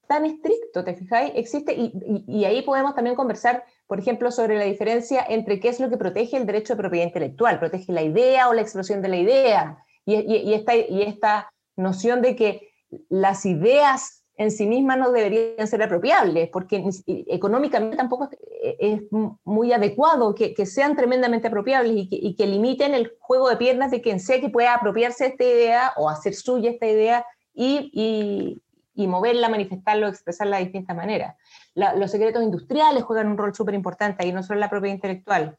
tan 0.07 0.25
estricto, 0.25 0.83
¿te 0.83 0.95
fijáis? 0.95 1.33
Existe, 1.35 1.75
y, 1.75 2.45
ahí 2.45 2.61
podemos 2.61 2.95
también 2.95 3.15
conversar, 3.15 3.65
por 3.87 3.99
ejemplo, 3.99 4.31
sobre 4.31 4.57
la 4.57 4.63
diferencia 4.63 5.25
entre 5.27 5.59
qué 5.59 5.69
es 5.69 5.79
lo 5.79 5.89
que 5.89 5.97
protege 5.97 6.37
el 6.37 6.45
derecho 6.45 6.73
de 6.73 6.79
propiedad 6.79 7.05
intelectual, 7.05 7.59
protege 7.59 7.91
la 7.91 8.03
idea 8.03 8.47
o 8.47 8.53
la 8.53 8.61
expresión 8.61 9.01
de 9.01 9.09
la 9.09 9.17
idea, 9.17 9.83
y, 10.05 10.53
esta, 10.53 10.73
y 10.73 11.01
esta 11.01 11.51
noción 11.75 12.21
de 12.21 12.37
que 12.37 12.69
las 13.09 13.45
ideas 13.45 14.23
en 14.37 14.51
sí 14.51 14.67
mismas 14.67 14.99
no 14.99 15.11
deberían 15.11 15.67
ser 15.67 15.81
apropiables, 15.81 16.49
porque 16.49 16.83
económicamente 17.07 17.97
tampoco 17.97 18.29
es, 18.61 19.01
muy 19.43 19.73
adecuado 19.73 20.35
que, 20.35 20.65
sean 20.67 20.95
tremendamente 20.95 21.47
apropiables 21.47 22.07
y 22.11 22.35
que, 22.35 22.45
limiten 22.45 22.93
el 22.93 23.13
juego 23.19 23.49
de 23.49 23.57
piernas 23.57 23.89
de 23.89 24.01
quien 24.01 24.19
sea 24.19 24.39
que 24.39 24.49
pueda 24.49 24.75
apropiarse 24.75 25.25
esta 25.25 25.43
idea 25.43 25.93
o 25.97 26.07
hacer 26.07 26.35
suya 26.35 26.69
esta 26.69 26.85
idea 26.85 27.25
y, 27.53 28.61
moverla, 28.95 29.49
manifestarla 29.49 30.07
expresarla 30.07 30.57
de 30.57 30.65
distintas 30.65 30.95
maneras. 30.95 31.35
los 31.73 32.11
secretos 32.11 32.43
industriales 32.43 33.03
juegan 33.03 33.27
un 33.27 33.37
rol 33.39 33.55
súper 33.55 33.73
importante 33.73 34.23
ahí, 34.23 34.31
no 34.31 34.43
solo 34.43 34.59
la 34.59 34.69
propiedad 34.69 34.95
intelectual. 34.95 35.57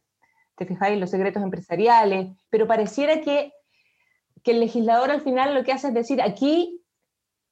¿Te 0.57 0.67
fijáis? 0.67 0.99
Los 0.99 1.11
secretos 1.11 1.43
empresariales, 1.43 2.29
pero 2.49 2.69
pareciera 2.69 3.21
que, 3.21 3.53
que 4.45 4.53
el 4.53 4.61
legislador 4.61 5.11
al 5.11 5.21
final 5.21 5.55
lo 5.55 5.65
que 5.65 5.73
hace 5.73 5.89
es 5.89 5.95
decir, 5.95 6.23
aquí 6.23 6.81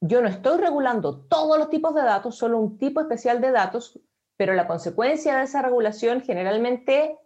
yo 0.01 0.21
no 0.21 0.27
estoy 0.27 0.59
regulando 0.59 1.21
todos 1.21 1.57
los 1.57 1.69
tipos 1.69 1.95
de 1.95 2.03
datos, 2.03 2.37
solo 2.37 2.59
un 2.59 2.77
tipo 2.77 3.01
especial 3.01 3.41
de 3.41 3.51
datos, 3.51 3.99
pero 4.35 4.53
la 4.53 4.67
consecuencia 4.67 5.37
de 5.37 5.43
esa 5.43 5.61
regulación 5.61 6.21
generalmente 6.21 7.17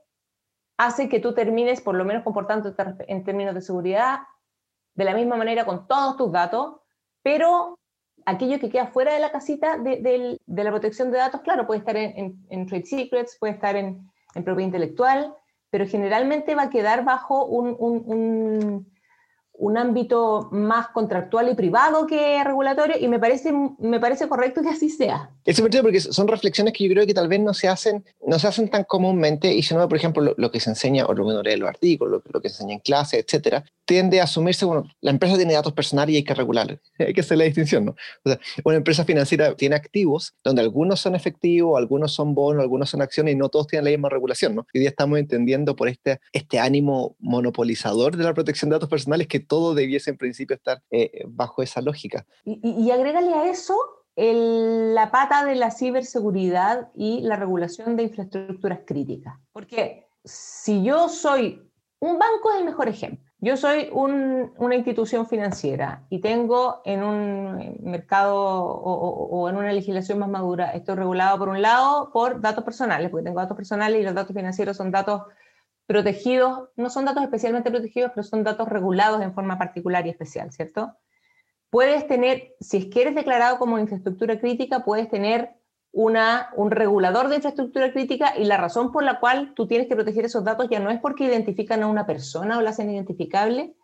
hace 0.78 1.10
que 1.10 1.20
tú 1.20 1.34
termines 1.34 1.82
por 1.82 1.96
lo 1.96 2.06
menos 2.06 2.24
comportándote 2.24 2.84
en 3.08 3.24
términos 3.24 3.54
de 3.54 3.62
seguridad 3.62 4.20
de 4.96 5.04
la 5.04 5.14
misma 5.14 5.36
manera 5.36 5.66
con 5.66 5.88
todos 5.88 6.18
tus 6.18 6.32
datos, 6.32 6.78
pero 7.22 7.78
aquello 8.26 8.60
que 8.60 8.70
queda 8.70 8.88
fuera 8.88 9.14
de 9.14 9.20
la 9.20 9.32
casita 9.32 9.78
de, 9.78 10.40
la 10.48 10.72
protección 10.72 11.12
de 11.12 11.18
datos, 11.18 11.42
claro, 11.42 11.68
puede 11.68 11.80
estar 11.80 11.98
en, 11.98 12.68
trade 12.68 12.86
secrets, 12.86 13.38
puede 13.40 13.54
estar 13.54 13.76
en, 13.76 14.10
propiedad 14.34 14.60
intelectual, 14.60 15.36
pero 15.70 15.86
generalmente 15.86 16.56
va 16.56 16.64
a 16.64 16.70
quedar 16.70 17.04
bajo 17.04 17.46
un 17.46 17.76
un 17.80 18.91
ámbito 19.78 20.50
más 20.52 20.88
contractual 20.88 21.50
y 21.50 21.56
privado 21.56 22.08
que 22.08 22.44
regulatorio 22.44 22.96
y 23.00 23.08
me 23.08 23.20
parece, 23.20 23.54
me 23.80 24.00
parece 24.00 24.28
correcto 24.28 24.62
que 24.62 24.70
así 24.70 24.90
sea. 24.90 25.30
Es 25.46 25.58
súper 25.58 25.82
porque 25.82 26.00
son 26.00 26.28
reflexiones 26.28 26.74
que 26.74 26.84
yo 26.84 26.92
creo 26.92 27.06
que 27.06 27.14
tal 27.14 27.28
vez 27.28 27.40
no 27.40 27.54
se 27.54 27.68
hacen, 27.68 28.04
no 28.26 28.40
se 28.40 28.48
hacen 28.48 28.70
tan 28.70 28.84
comúnmente 28.84 29.54
y 29.54 29.64
si 29.64 29.74
no, 29.74 29.88
por 29.88 29.98
ejemplo, 29.98 30.34
lo, 30.36 30.52
que 30.52 30.60
se 30.60 30.70
enseña 30.70 31.06
o 31.06 31.14
lo 31.14 31.24
que 31.24 31.32
uno 31.32 31.42
lee 31.42 31.56
los 31.56 31.70
artículos, 31.70 32.22
lo, 32.32 32.42
que 32.42 32.50
se 32.50 32.56
enseña 32.56 32.74
en 32.74 32.80
clase, 32.80 33.20
etcétera, 33.20 33.64
tiende 33.86 34.20
a 34.20 34.24
asumirse, 34.24 34.66
bueno, 34.66 34.88
la 35.02 35.12
empresa 35.12 35.38
tiene 35.38 35.54
datos 35.54 35.74
personales 35.74 36.14
y 36.14 36.18
hay 36.18 36.24
que 36.24 36.34
regularlos. 36.34 36.80
hay 37.00 37.14
que 37.14 37.22
hacer 37.22 37.38
la 37.38 37.44
distinción, 37.44 37.86
¿no? 37.86 37.96
O 38.24 38.30
sea, 38.30 38.40
una 38.64 38.78
empresa 38.78 39.06
financiera 39.06 39.56
tiene 39.56 39.76
activos 39.76 40.34
donde 40.44 40.62
algunos 40.62 41.00
son 41.00 41.16
efectivos, 41.16 41.78
algunos 41.78 42.14
son 42.14 42.34
bonos, 42.34 42.62
algunos 42.62 42.90
son 42.90 43.02
acciones 43.02 43.34
y 43.34 43.38
no 43.38 43.50
todos 43.50 43.68
tienen 43.68 43.86
la 43.86 43.92
misma 43.92 44.10
regulación, 44.10 44.56
¿no? 44.56 44.66
Hoy 44.74 44.80
día 44.80 44.90
estamos 44.90 45.20
entendiendo 45.20 45.76
por 45.76 45.88
este, 45.88 46.20
este 46.34 46.60
ánimo 46.60 47.16
monopolizador 47.20 48.18
de 48.18 48.24
la 48.24 48.34
protección 48.34 48.70
de 48.70 48.76
datos 48.76 48.90
personales 48.90 49.28
que 49.28 49.40
todo 49.52 49.74
debiese 49.74 50.12
en 50.12 50.18
principio 50.18 50.56
estar 50.56 50.82
eh, 50.92 51.26
bajo 51.28 51.62
esa 51.62 51.82
lógica. 51.82 52.26
Y, 52.46 52.62
y, 52.64 52.90
agrégale 52.90 53.34
a 53.34 53.50
eso 53.50 53.76
la 54.16 55.12
pata 55.12 55.44
de 55.44 55.56
la 55.56 55.72
ciberseguridad 55.72 56.90
y 56.96 57.20
la 57.20 57.36
regulación 57.36 57.98
de 57.98 58.04
infraestructuras 58.04 58.80
críticas. 58.86 59.36
Porque 59.52 60.08
si 60.24 60.84
yo 60.84 61.10
soy, 61.10 61.70
un 62.00 62.18
banco 62.18 62.54
es 62.54 62.60
el 62.60 62.66
mejor 62.66 62.88
ejemplo. 62.88 63.30
Yo 63.40 63.58
soy 63.58 63.90
una 63.92 64.76
institución 64.76 65.28
financiera 65.28 66.06
y 66.10 66.22
tengo 66.22 66.82
en 66.86 67.04
un 67.04 67.78
mercado 67.82 68.38
o, 68.38 69.28
o, 69.32 69.50
en 69.50 69.58
una 69.58 69.74
legislación 69.74 70.20
más 70.20 70.30
madura, 70.30 70.72
esto 70.72 70.96
regulado 70.96 71.38
por 71.40 71.50
un 71.50 71.62
lado 71.62 72.10
por 72.14 72.40
datos 72.40 72.64
personales, 72.64 73.10
porque 73.10 73.26
tengo 73.26 73.42
datos 73.42 73.58
personales 73.58 74.00
y 74.00 74.04
los 74.04 74.14
datos 74.14 74.34
financieros 74.34 74.78
son 74.78 74.92
datos 74.92 75.24
protegidos, 75.92 76.70
no 76.78 76.90
son 76.90 77.04
datos 77.04 77.22
especialmente 77.22 77.70
protegidos, 77.70 78.12
pero 78.16 78.24
son 78.24 78.46
datos 78.46 78.70
regulados 78.70 79.22
en 79.22 79.34
forma 79.34 79.58
particular 79.58 80.08
y 80.08 80.12
especial, 80.12 80.50
¿cierto? 80.54 80.96
Puedes 81.70 82.08
tener, 82.08 82.56
si 82.62 82.78
es 82.78 82.86
que 82.86 83.02
eres 83.02 83.14
declarado 83.14 83.60
como 83.60 83.78
infraestructura 83.78 84.40
crítica, 84.40 84.86
puedes 84.86 85.10
tener 85.10 85.50
una, 85.92 86.50
un 86.56 86.72
regulador 86.72 87.28
de 87.28 87.36
infraestructura 87.36 87.92
crítica 87.92 88.38
y 88.38 88.46
la 88.46 88.56
razón 88.56 88.94
por 88.94 89.04
la 89.04 89.20
cual 89.20 89.54
tú 89.54 89.68
tienes 89.68 89.90
que 89.90 89.96
proteger 89.96 90.24
esos 90.24 90.46
datos 90.46 90.70
ya 90.70 90.80
no 90.80 90.92
es 90.92 91.02
porque 91.02 91.26
identifican 91.26 91.84
a 91.84 91.88
una 91.88 92.06
persona 92.06 92.58
o 92.58 92.62
la 92.62 92.70
hacen 92.70 92.90
identificable, 92.90 93.76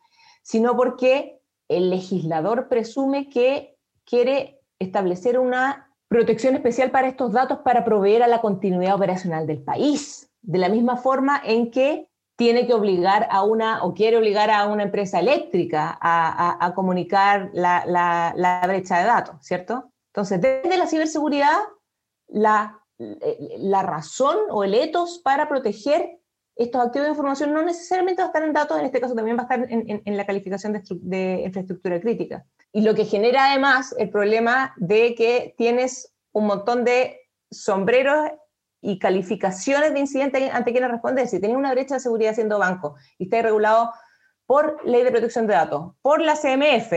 sino 0.43 0.77
porque 0.77 1.41
el 1.67 1.89
legislador 1.89 2.69
presume 2.69 3.27
que 3.27 3.75
quiere 4.05 4.61
establecer 4.79 5.37
una 5.39 5.93
protección 6.07 6.55
especial 6.55 6.89
para 6.89 7.09
estos 7.09 7.33
datos 7.33 7.59
para 7.65 7.83
proveer 7.83 8.23
a 8.23 8.29
la 8.29 8.39
continuidad 8.39 8.95
operacional 8.95 9.45
del 9.45 9.61
país 9.61 10.26
de 10.41 10.59
la 10.59 10.69
misma 10.69 10.97
forma 10.97 11.41
en 11.43 11.71
que 11.71 12.09
tiene 12.37 12.67
que 12.67 12.73
obligar 12.73 13.27
a 13.31 13.43
una, 13.43 13.83
o 13.83 13.93
quiere 13.93 14.17
obligar 14.17 14.51
a 14.51 14.67
una 14.67 14.83
empresa 14.83 15.19
eléctrica 15.19 15.97
a, 15.99 16.71
comunicar 16.75 17.49
la, 17.53 18.63
brecha 18.67 18.99
de 18.99 19.05
datos, 19.05 19.35
¿cierto? 19.41 19.91
Entonces, 20.13 20.39
desde 20.39 20.77
la 20.77 20.85
ciberseguridad, 20.85 21.57
la, 22.27 22.79
la 22.97 23.81
razón 23.81 24.37
o 24.49 24.63
el 24.63 24.75
ethos 24.75 25.19
para 25.23 25.49
proteger 25.49 26.19
estos 26.55 26.81
activos 26.81 27.05
de 27.05 27.11
información 27.11 27.53
no 27.53 27.63
necesariamente 27.63 28.21
va 28.21 28.25
a 28.25 28.29
estar 28.29 28.43
en 28.43 28.53
datos, 28.53 28.79
en 28.79 28.85
este 28.85 28.99
caso 28.99 29.15
también 29.15 29.37
va 29.37 29.41
a 29.41 29.43
estar 29.43 29.65
en, 29.69 30.17
la 30.17 30.25
calificación 30.25 30.73
de, 30.73 30.81
de, 31.01 31.43
infraestructura 31.45 31.99
crítica. 31.99 32.45
Y 32.71 32.81
lo 32.81 32.95
que 32.95 33.05
genera 33.05 33.51
además 33.51 33.95
el 33.97 34.09
problema 34.09 34.73
de 34.77 35.13
que 35.15 35.55
tienes 35.57 36.13
un 36.33 36.47
montón 36.47 36.83
de 36.83 37.19
sombreros 37.51 38.31
y 38.81 38.99
calificaciones 38.99 39.93
de 39.93 39.99
incidentes 39.99 40.53
ante 40.53 40.71
quienes 40.71 40.91
responder. 40.91 41.27
Si 41.27 41.39
tenés 41.39 41.57
una 41.57 41.71
brecha 41.71 41.95
de 41.95 41.99
seguridad 41.99 42.33
siendo 42.33 42.59
banco 42.59 42.95
y 43.17 43.25
está 43.25 43.41
regulado 43.41 43.91
por 44.45 44.79
ley 44.85 45.03
de 45.03 45.11
protección 45.11 45.47
de 45.47 45.53
datos, 45.53 45.93
por 46.01 46.21
la 46.21 46.35
CMF, 46.35 46.93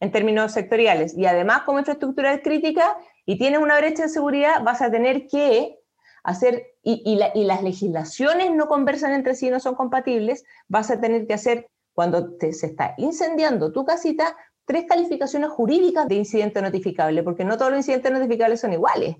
en 0.00 0.12
términos 0.12 0.52
sectoriales, 0.52 1.16
y 1.16 1.26
además 1.26 1.62
como 1.62 1.78
infraestructura 1.78 2.42
crítica, 2.42 2.96
y 3.24 3.38
tienes 3.38 3.60
una 3.60 3.78
brecha 3.78 4.02
de 4.02 4.08
seguridad, 4.10 4.62
vas 4.62 4.82
a 4.82 4.90
tener 4.90 5.26
que 5.26 5.78
hacer, 6.22 6.66
y, 6.82 7.16
las 7.16 7.62
legislaciones 7.62 8.52
no 8.52 8.68
conversan 8.68 9.12
entre 9.12 9.34
sí, 9.34 9.50
no 9.50 9.60
son 9.60 9.74
compatibles, 9.74 10.44
vas 10.68 10.90
a 10.90 11.00
tener 11.00 11.26
que 11.26 11.34
hacer, 11.34 11.70
cuando 11.94 12.36
se 12.38 12.66
está 12.66 12.94
incendiando 12.98 13.72
tu 13.72 13.84
casita, 13.84 14.36
tres 14.66 14.84
calificaciones 14.88 15.50
jurídicas 15.50 16.08
de 16.08 16.16
incidente 16.16 16.60
notificable, 16.60 17.22
porque 17.22 17.44
no 17.44 17.56
todos 17.56 17.70
los 17.70 17.78
incidentes 17.78 18.12
notificables 18.12 18.60
son 18.60 18.72
iguales. 18.72 19.16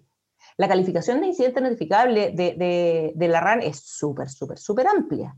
La 0.56 0.68
calificación 0.68 1.20
de 1.20 1.28
incidente 1.28 1.60
notificable 1.60 2.30
de, 2.30 3.28
la 3.28 3.40
RAN 3.40 3.62
es 3.62 3.80
súper, 3.80 4.28
súper, 4.28 4.58
súper 4.58 4.86
amplia. 4.86 5.36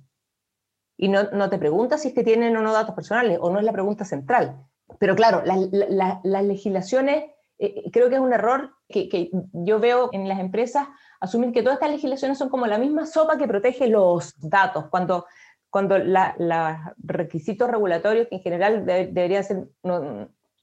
Y 0.98 1.08
no, 1.08 1.50
te 1.50 1.58
preguntas 1.58 2.02
si 2.02 2.08
es 2.08 2.14
que 2.14 2.24
tienen 2.24 2.56
o 2.56 2.62
no 2.62 2.72
datos 2.72 2.94
personales, 2.94 3.38
o 3.40 3.50
no 3.50 3.58
es 3.58 3.64
la 3.64 3.72
pregunta 3.72 4.04
central. 4.04 4.64
Pero 4.98 5.14
claro, 5.14 5.42
las 5.44 6.44
legislaciones, 6.44 7.24
eh, 7.58 7.74
eh, 7.76 7.90
creo 7.90 8.08
que 8.08 8.16
es 8.16 8.20
un 8.20 8.32
error 8.32 8.74
que, 8.88 9.30
yo 9.52 9.78
veo 9.78 10.10
en 10.12 10.28
las 10.28 10.38
empresas, 10.38 10.86
asumir 11.20 11.52
que 11.52 11.62
todas 11.62 11.76
estas 11.76 11.90
legislaciones 11.90 12.38
son 12.38 12.48
como 12.48 12.66
la 12.66 12.78
misma 12.78 13.06
sopa 13.06 13.38
que 13.38 13.48
protege 13.48 13.88
los 13.88 14.38
datos, 14.38 14.86
cuando, 14.90 15.26
cuando 15.70 15.98
los 15.98 16.76
requisitos 16.98 17.70
regulatorios, 17.70 18.28
que 18.28 18.36
en 18.36 18.42
general 18.42 18.86
deberían 18.86 19.44
ser, 19.44 19.68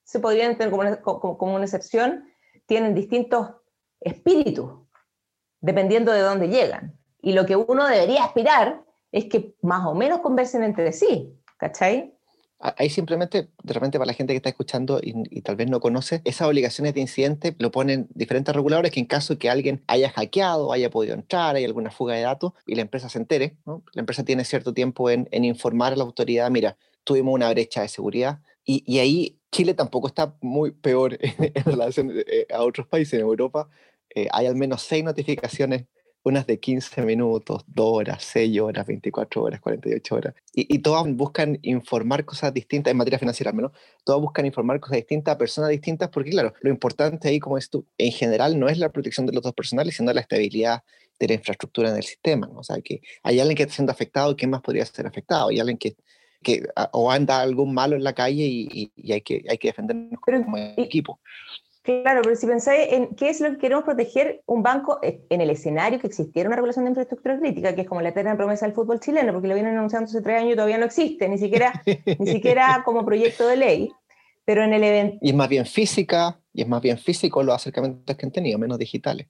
se 0.03 0.19
podrían 0.19 0.57
tener 0.57 1.01
como 1.01 1.37
como 1.37 1.55
una 1.55 1.65
excepción, 1.65 2.25
tienen 2.65 2.95
distintos 2.95 3.49
espíritu, 4.03 4.87
dependiendo 5.61 6.11
de 6.11 6.21
dónde 6.21 6.47
llegan. 6.47 6.97
Y 7.21 7.33
lo 7.33 7.45
que 7.45 7.55
uno 7.55 7.87
debería 7.87 8.23
aspirar 8.23 8.83
es 9.11 9.25
que 9.25 9.55
más 9.61 9.85
o 9.85 9.93
menos 9.93 10.19
conversen 10.19 10.63
entre 10.63 10.91
sí, 10.91 11.33
¿cachai? 11.57 12.13
Ahí 12.59 12.89
simplemente, 12.89 13.49
de 13.61 13.73
repente 13.73 13.97
para 13.97 14.07
la 14.07 14.13
gente 14.13 14.31
que 14.31 14.37
está 14.37 14.47
escuchando 14.47 15.01
y, 15.03 15.41
tal 15.41 15.57
vez 15.57 15.69
no 15.69 15.81
conoce, 15.81 16.21
esas 16.23 16.47
obligaciones 16.47 16.93
de 16.93 17.01
incidente 17.01 17.55
lo 17.59 17.71
ponen 17.71 18.07
diferentes 18.13 18.55
reguladores 18.55 18.91
que 18.91 19.01
en 19.01 19.05
caso 19.05 19.37
que 19.37 19.49
alguien 19.49 19.83
haya 19.87 20.09
hackeado, 20.09 20.71
haya 20.71 20.89
podido 20.89 21.13
entrar, 21.13 21.57
hay 21.57 21.65
alguna 21.65 21.91
fuga 21.91 22.15
de 22.15 22.21
datos 22.21 22.53
y 22.65 22.75
la 22.75 22.81
empresa 22.81 23.09
se 23.09 23.19
entere, 23.19 23.57
la 23.65 23.99
empresa 23.99 24.23
tiene 24.23 24.45
cierto 24.45 24.73
tiempo 24.73 25.09
en, 25.09 25.27
informar 25.31 25.91
a 25.91 25.97
la 25.97 26.05
autoridad, 26.05 26.49
mira, 26.51 26.77
tuvimos 27.03 27.33
una 27.33 27.49
brecha 27.49 27.81
de 27.81 27.89
seguridad 27.89 28.39
y, 28.63 28.81
y 28.85 28.99
ahí 28.99 29.41
Chile 29.51 29.73
tampoco 29.73 30.07
está 30.07 30.35
muy 30.41 30.71
peor 30.71 31.17
en 31.21 31.63
relación 31.65 32.13
eh, 32.15 32.47
a 32.53 32.63
otros 32.63 32.87
países 32.87 33.13
en 33.13 33.21
Europa. 33.21 33.69
Eh, 34.15 34.27
hay 34.31 34.47
al 34.47 34.55
menos 34.55 34.81
seis 34.81 35.03
notificaciones, 35.03 35.85
unas 36.23 36.47
de 36.47 36.59
15 36.59 37.01
minutos, 37.01 37.63
2 37.67 37.85
horas, 37.85 38.23
6 38.23 38.59
horas, 38.61 38.87
24 38.87 39.43
horas, 39.43 39.59
48 39.59 40.15
horas. 40.15 40.33
Y, 40.53 40.73
y, 40.73 40.79
todas 40.79 41.05
buscan 41.13 41.59
informar 41.63 42.23
cosas 42.23 42.53
distintas, 42.53 42.91
en 42.91 42.97
materia 42.97 43.19
financiera 43.19 43.49
al 43.49 43.57
menos, 43.57 43.73
todas 44.05 44.21
buscan 44.21 44.45
informar 44.45 44.79
cosas 44.79 44.97
distintas 44.97 45.35
a 45.35 45.37
personas 45.37 45.69
distintas, 45.69 46.09
porque 46.09 46.29
claro, 46.29 46.53
lo 46.61 46.69
importante 46.69 47.27
ahí, 47.27 47.39
como 47.39 47.57
es 47.57 47.69
tú, 47.69 47.85
en 47.97 48.11
general 48.13 48.57
no 48.57 48.69
es 48.69 48.77
la 48.77 48.89
protección 48.89 49.25
de 49.25 49.33
los 49.33 49.43
datos 49.43 49.55
personales, 49.55 49.97
sino 49.97 50.13
la 50.13 50.21
estabilidad 50.21 50.83
de 51.19 51.27
la 51.27 51.33
infraestructura 51.33 51.89
en 51.89 51.97
el 51.97 52.03
sistema. 52.03 52.49
O 52.55 52.63
sea, 52.63 52.77
que 52.81 53.01
hay 53.21 53.39
alguien 53.39 53.57
que 53.57 53.63
está 53.63 53.75
siendo 53.75 53.91
afectado, 53.91 54.35
¿quién 54.37 54.51
más 54.51 54.61
podría 54.61 54.85
ser 54.85 55.05
afectado? 55.07 55.49
Hay 55.49 55.59
alguien 55.59 55.77
que 55.77 55.95
que 56.43 56.63
o 56.91 57.09
anda 57.09 57.41
algún 57.41 57.73
malo 57.73 57.95
en 57.95 58.03
la 58.03 58.13
calle 58.13 58.43
y, 58.45 58.91
y 58.95 59.11
hay, 59.11 59.21
que, 59.21 59.43
hay 59.49 59.57
que 59.57 59.69
defendernos 59.69 60.19
como 60.19 60.57
equipo. 60.77 61.19
Claro, 61.83 62.21
pero 62.23 62.35
si 62.37 62.47
pensáis 62.47 62.93
en 62.93 63.13
qué 63.13 63.29
es 63.29 63.41
lo 63.41 63.51
que 63.51 63.57
queremos 63.57 63.83
proteger 63.83 64.41
un 64.45 64.63
banco 64.63 64.99
eh, 65.03 65.25
en 65.29 65.41
el 65.41 65.49
escenario 65.49 65.99
que 65.99 66.07
existiera 66.07 66.47
una 66.47 66.55
regulación 66.55 66.85
de 66.85 66.91
infraestructura 66.91 67.37
crítica, 67.37 67.75
que 67.75 67.81
es 67.81 67.87
como 67.87 67.99
la 67.99 68.09
eterna 68.09 68.37
promesa 68.37 68.65
del 68.65 68.73
fútbol 68.73 69.01
chileno, 69.01 69.33
porque 69.33 69.49
lo 69.49 69.53
vienen 69.53 69.75
anunciando 69.75 70.07
hace 70.07 70.21
tres 70.21 70.39
años 70.39 70.53
y 70.53 70.55
todavía 70.55 70.77
no 70.77 70.85
existe, 70.85 71.27
ni 71.27 71.37
siquiera, 71.37 71.83
ni 72.19 72.27
siquiera 72.27 72.83
como 72.85 73.05
proyecto 73.05 73.45
de 73.45 73.57
ley. 73.57 73.91
pero 74.45 74.63
en 74.63 74.73
el 74.73 74.81
evento... 74.81 75.17
Y 75.19 75.31
es 75.31 75.35
más 75.35 75.49
bien 75.49 75.65
física, 75.65 76.39
y 76.53 76.61
es 76.61 76.69
más 76.69 76.81
bien 76.81 76.97
físico 76.97 77.43
los 77.43 77.55
acercamientos 77.55 78.15
que 78.15 78.25
han 78.25 78.31
tenido, 78.31 78.57
menos 78.57 78.77
digitales. 78.79 79.27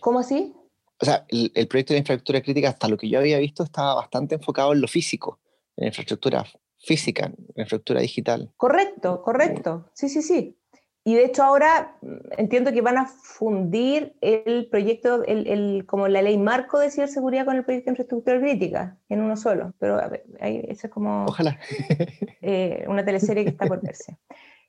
¿Cómo 0.00 0.18
así? 0.18 0.54
O 1.00 1.06
sea, 1.06 1.24
el, 1.28 1.52
el 1.54 1.68
proyecto 1.68 1.94
de 1.94 2.00
infraestructura 2.00 2.42
crítica, 2.42 2.68
hasta 2.68 2.86
lo 2.86 2.98
que 2.98 3.08
yo 3.08 3.18
había 3.18 3.38
visto, 3.38 3.62
estaba 3.62 3.94
bastante 3.94 4.34
enfocado 4.34 4.74
en 4.74 4.82
lo 4.82 4.88
físico, 4.88 5.40
en 5.74 5.86
infraestructura 5.86 6.44
física, 6.78 7.26
en 7.26 7.62
infraestructura 7.62 8.00
digital. 8.00 8.52
Correcto, 8.58 9.22
correcto. 9.22 9.90
Sí, 9.94 10.10
sí, 10.10 10.20
sí. 10.20 10.58
Y 11.06 11.14
de 11.14 11.26
hecho 11.26 11.42
ahora 11.42 11.96
mm, 12.00 12.16
entiendo 12.38 12.72
que 12.72 12.80
van 12.80 12.96
a 12.96 13.06
fundir 13.06 14.16
el 14.22 14.68
proyecto, 14.70 15.22
el, 15.24 15.46
el, 15.46 15.86
como 15.86 16.08
la 16.08 16.22
ley 16.22 16.38
marco 16.38 16.78
de 16.78 16.90
ciberseguridad 16.90 17.44
con 17.44 17.56
el 17.56 17.64
proyecto 17.64 17.86
de 17.86 17.92
infraestructura 17.92 18.40
crítica 18.40 18.98
en 19.10 19.20
uno 19.20 19.36
solo. 19.36 19.74
Pero 19.78 20.00
a 20.00 20.08
ver, 20.08 20.24
ahí, 20.40 20.64
eso 20.66 20.86
es 20.86 20.92
como 20.92 21.26
Ojalá. 21.26 21.60
eh, 22.40 22.84
una 22.88 23.04
teleserie 23.04 23.44
que 23.44 23.50
está 23.50 23.66
por 23.66 23.82
verse. 23.82 24.16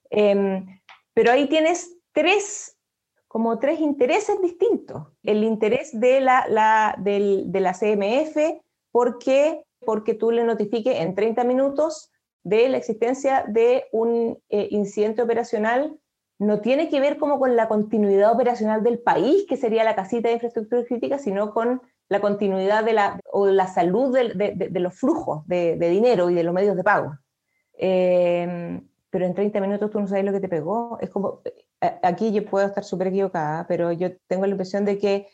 Em, 0.09 0.65
pero 1.13 1.31
ahí 1.31 1.47
tienes 1.47 1.95
tres, 2.11 2.77
como 3.29 3.57
tres 3.57 3.79
intereses 3.79 4.41
distintos. 4.41 5.07
El 5.23 5.43
interés 5.43 5.97
de 5.97 6.19
la, 6.19 6.45
la, 6.49 6.95
del, 6.99 7.51
de 7.51 7.59
la 7.61 7.73
CMF, 7.73 8.61
porque, 8.91 9.63
porque 9.79 10.13
tú 10.13 10.31
le 10.31 10.43
notifiques 10.43 10.99
en 10.99 11.15
30 11.15 11.45
minutos 11.45 12.11
de 12.43 12.67
la 12.69 12.77
existencia 12.77 13.45
de 13.47 13.85
un 13.91 14.37
eh, 14.49 14.67
incidente 14.71 15.21
operacional 15.21 15.97
no 16.37 16.59
tiene 16.59 16.89
que 16.89 16.99
ver 16.99 17.17
como 17.17 17.39
con 17.39 17.55
la 17.55 17.67
continuidad 17.67 18.31
operacional 18.31 18.83
del 18.83 18.99
país, 18.99 19.45
que 19.47 19.57
sería 19.57 19.83
la 19.83 19.95
casita 19.95 20.27
de 20.27 20.35
infraestructura 20.35 20.83
crítica, 20.83 21.17
sino 21.17 21.53
con 21.53 21.81
la 22.09 22.21
continuidad 22.21 22.83
de 22.83 22.93
la, 22.93 23.19
o 23.31 23.47
la 23.47 23.67
salud 23.67 24.13
de, 24.13 24.79
los 24.79 24.93
flujos 24.95 25.47
de, 25.47 25.77
dinero 25.77 26.29
y 26.29 26.33
de 26.33 26.43
los 26.43 26.53
medios 26.53 26.75
de 26.75 26.83
pago. 26.83 27.17
Eh, 27.77 28.81
pero 29.09 29.25
en 29.25 29.33
30 29.33 29.61
minutos 29.61 29.89
tú 29.91 29.99
no 29.99 30.07
sabes 30.07 30.25
lo 30.25 30.33
que 30.33 30.41
te 30.41 30.49
pegó. 30.49 30.97
Es 30.99 31.09
como, 31.09 31.41
eh, 31.45 31.99
aquí 32.03 32.33
yo 32.33 32.45
puedo 32.45 32.67
estar 32.67 32.83
súper 32.83 33.07
equivocada, 33.07 33.65
pero 33.65 33.91
yo 33.93 34.09
tengo 34.27 34.45
la 34.45 34.51
impresión 34.51 34.83
de 34.83 34.97
que 34.97 35.27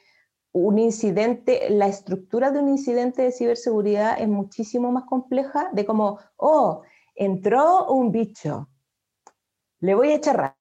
un 0.51 0.77
incidente, 0.77 1.67
la 1.69 1.87
estructura 1.87 2.51
de 2.51 2.59
un 2.59 2.69
incidente 2.69 3.23
de 3.23 3.31
ciberseguridad 3.31 4.21
es 4.21 4.27
muchísimo 4.27 4.91
más 4.91 5.05
compleja 5.05 5.69
de 5.73 5.85
como, 5.85 6.19
oh, 6.37 6.83
entró 7.15 7.87
un 7.87 8.11
bicho, 8.11 8.69
le 9.79 9.95
voy 9.95 10.11
a 10.11 10.15
echar 10.15 10.55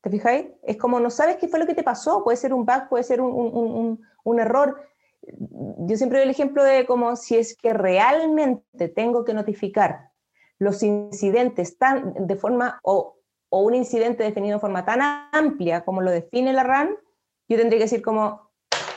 ¿Te 0.00 0.10
fijáis? 0.10 0.46
Es 0.62 0.76
como 0.76 0.98
no 0.98 1.10
sabes 1.10 1.36
qué 1.36 1.48
fue 1.48 1.58
lo 1.58 1.66
que 1.66 1.74
te 1.74 1.82
pasó, 1.82 2.24
puede 2.24 2.36
ser 2.36 2.54
un 2.54 2.64
bug, 2.64 2.88
puede 2.88 3.04
ser 3.04 3.20
un, 3.20 3.98
error. 4.38 4.82
Yo 5.20 5.96
siempre 5.96 6.18
doy 6.18 6.24
el 6.24 6.30
ejemplo 6.30 6.64
de 6.64 6.86
como 6.86 7.16
si 7.16 7.36
es 7.36 7.56
que 7.56 7.74
realmente 7.74 8.88
tengo 8.88 9.24
que 9.24 9.34
notificar 9.34 10.10
los 10.58 10.82
incidentes 10.82 11.76
tan 11.78 12.26
de 12.26 12.36
forma, 12.36 12.80
o, 12.82 13.16
un 13.50 13.74
incidente 13.74 14.22
definido 14.22 14.56
de 14.56 14.60
forma 14.60 14.84
tan 14.84 15.00
amplia 15.32 15.84
como 15.84 16.00
lo 16.00 16.10
define 16.10 16.52
la 16.52 16.62
RAN, 16.62 16.96
yo 17.48 17.58
tendría 17.58 17.78
que 17.78 17.84
decir 17.84 18.02
como, 18.02 18.50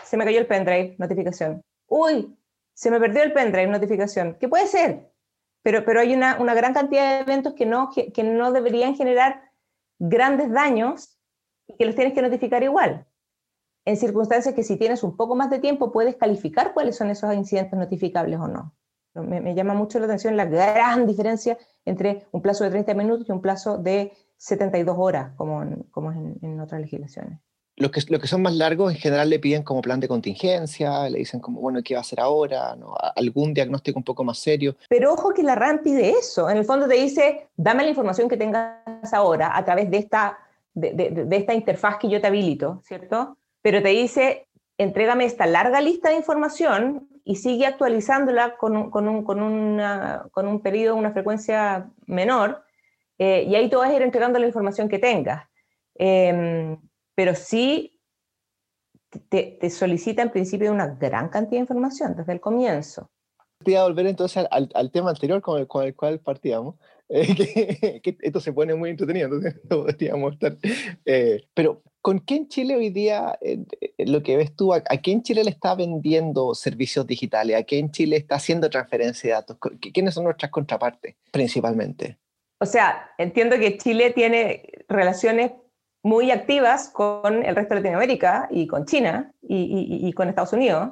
se 0.03 0.15
me 0.15 0.25
cayó 0.25 0.39
el 0.39 0.47
pendrive, 0.47 0.95
notificación. 0.99 1.61
Uy, 1.87 2.37
se 2.73 2.91
me 2.91 2.99
perdió 2.99 3.23
el 3.23 3.33
pendrive, 3.33 3.67
notificación. 3.67 4.37
¿Qué 4.39 4.47
puede 4.47 4.67
ser? 4.67 5.11
Pero, 5.63 5.83
pero 5.85 6.01
hay 6.01 6.13
una, 6.13 6.37
una 6.39 6.53
gran 6.53 6.73
cantidad 6.73 7.17
de 7.17 7.23
eventos 7.23 7.53
que 7.53 7.65
no, 7.65 7.89
que 7.91 8.23
no 8.23 8.51
deberían 8.51 8.95
generar 8.95 9.52
grandes 10.09 10.51
daños 10.51 11.17
y 11.67 11.75
que 11.75 11.85
los 11.85 11.95
tienes 11.95 12.13
que 12.13 12.21
notificar 12.21 12.61
igual. 12.63 13.05
En 13.85 13.97
circunstancias 13.97 14.53
que 14.53 14.63
si 14.63 14.77
tienes 14.77 15.03
un 15.03 15.15
poco 15.15 15.35
más 15.35 15.49
de 15.49 15.59
tiempo 15.59 15.91
puedes 15.91 16.15
calificar 16.15 16.73
cuáles 16.73 16.95
son 16.95 17.09
esos 17.09 17.33
incidentes 17.33 17.77
notificables 17.77 18.39
o 18.39 18.47
no. 18.47 18.75
Me, 19.15 19.53
llama 19.53 19.75
mucho 19.75 19.99
la 19.99 20.05
atención 20.05 20.35
la 20.35 20.45
gran 20.45 21.05
diferencia 21.05 21.57
entre 21.85 22.25
un 22.31 22.41
plazo 22.41 22.63
de 22.63 22.71
30 22.71 22.93
minutos 22.95 23.29
y 23.29 23.31
un 23.31 23.41
plazo 23.41 23.77
de 23.77 24.13
72 24.37 24.95
horas, 24.97 25.33
como 25.35 25.63
como 25.91 26.11
en, 26.11 26.37
en 26.41 26.59
otras 26.59 26.81
legislaciones 26.81 27.39
los 27.75 27.89
que, 27.91 28.01
los 28.07 28.21
que 28.21 28.27
son 28.27 28.41
más 28.41 28.53
largos 28.53 28.91
en 28.91 28.99
general 28.99 29.29
le 29.29 29.39
piden 29.39 29.63
como 29.63 29.81
plan 29.81 29.99
de 29.99 30.07
contingencia, 30.07 31.09
le 31.09 31.19
dicen 31.19 31.39
como, 31.39 31.59
bueno, 31.59 31.81
¿qué 31.83 31.95
va 31.95 31.99
a 31.99 32.01
hacer 32.01 32.19
ahora? 32.19 32.75
¿No? 32.75 32.93
Algún 33.15 33.53
diagnóstico 33.53 33.97
un 33.97 34.03
poco 34.03 34.23
más 34.23 34.37
serio. 34.37 34.75
Pero 34.89 35.13
ojo 35.13 35.33
que 35.33 35.41
la 35.41 35.55
RAM 35.55 35.79
pide 35.83 36.11
eso. 36.11 36.49
En 36.49 36.57
el 36.57 36.65
fondo 36.65 36.87
te 36.87 36.95
dice, 36.95 37.47
dame 37.57 37.83
la 37.83 37.89
información 37.89 38.29
que 38.29 38.37
tengas 38.37 39.11
ahora 39.11 39.57
a 39.57 39.65
través 39.65 39.89
de 39.89 39.97
esta, 39.97 40.37
de, 40.73 40.93
de, 40.93 41.25
de 41.25 41.37
esta 41.37 41.53
interfaz 41.53 41.97
que 41.97 42.09
yo 42.09 42.21
te 42.21 42.27
habilito, 42.27 42.81
¿cierto? 42.85 43.37
Pero 43.63 43.81
te 43.81 43.89
dice, 43.89 44.47
entrégame 44.77 45.25
esta 45.25 45.47
larga 45.47 45.81
lista 45.81 46.09
de 46.09 46.17
información 46.17 47.07
y 47.23 47.37
sigue 47.37 47.65
actualizándola 47.65 48.55
con 48.57 48.77
un, 48.77 48.91
con 48.91 49.07
un, 49.07 49.23
con 49.23 49.41
una, 49.41 50.27
con 50.31 50.47
un 50.47 50.61
periodo, 50.61 50.95
una 50.95 51.11
frecuencia 51.11 51.89
menor, 52.05 52.63
eh, 53.17 53.45
y 53.47 53.55
ahí 53.55 53.69
tú 53.69 53.77
vas 53.77 53.89
a 53.89 53.95
ir 53.95 54.01
entregando 54.01 54.37
la 54.37 54.45
información 54.45 54.89
que 54.89 54.99
tengas. 54.99 55.47
Eh, 55.95 56.77
pero 57.15 57.35
sí 57.35 57.99
te, 59.29 59.57
te, 59.59 59.69
solicita 59.69 60.21
en 60.21 60.31
principio 60.31 60.71
una 60.71 60.87
gran 60.87 61.29
cantidad 61.29 61.59
de 61.59 61.63
información 61.63 62.15
desde 62.15 62.33
el 62.33 62.39
comienzo. 62.39 63.09
Voy 63.63 63.75
a 63.75 63.83
volver 63.83 64.07
entonces 64.07 64.45
al, 64.49 64.69
al 64.73 64.91
tema 64.91 65.11
anterior 65.11 65.41
con 65.41 65.59
el, 65.59 65.67
con 65.67 65.83
el 65.85 65.95
cual 65.95 66.19
partíamos, 66.19 66.75
eh, 67.09 67.35
que, 67.35 68.01
que, 68.01 68.17
esto 68.21 68.39
se 68.39 68.53
pone 68.53 68.73
muy 68.75 68.89
entretenido, 68.89 69.27
entonces 69.27 69.61
no 69.69 69.83
podríamos 69.83 70.33
estar... 70.33 70.57
Eh, 71.05 71.43
pero, 71.53 71.83
¿con 72.01 72.19
qué 72.19 72.35
en 72.35 72.47
Chile 72.47 72.75
hoy 72.75 72.89
día, 72.89 73.37
eh, 73.41 73.63
lo 73.99 74.23
que 74.23 74.35
ves 74.35 74.55
tú, 74.55 74.73
a, 74.73 74.77
a 74.77 74.97
qué 74.97 75.11
en 75.11 75.21
Chile 75.21 75.43
le 75.43 75.51
está 75.51 75.75
vendiendo 75.75 76.55
servicios 76.55 77.05
digitales? 77.05 77.55
¿A 77.55 77.63
qué 77.63 77.77
en 77.77 77.91
Chile 77.91 78.17
está 78.17 78.35
haciendo 78.35 78.69
transferencia 78.69 79.29
de 79.29 79.33
datos? 79.33 79.57
¿Quiénes 79.93 80.15
son 80.15 80.23
nuestras 80.23 80.51
contrapartes, 80.51 81.15
principalmente? 81.31 82.17
O 82.59 82.65
sea, 82.65 83.11
entiendo 83.17 83.57
que 83.59 83.77
Chile 83.77 84.11
tiene 84.11 84.69
relaciones 84.87 85.51
muy 86.03 86.31
activas 86.31 86.89
con 86.89 87.43
el 87.43 87.55
resto 87.55 87.73
de 87.73 87.79
Latinoamérica 87.79 88.47
y 88.51 88.67
con 88.67 88.85
China 88.85 89.31
y, 89.41 89.55
y, 89.55 90.07
y 90.07 90.13
con 90.13 90.27
Estados 90.27 90.53
Unidos. 90.53 90.91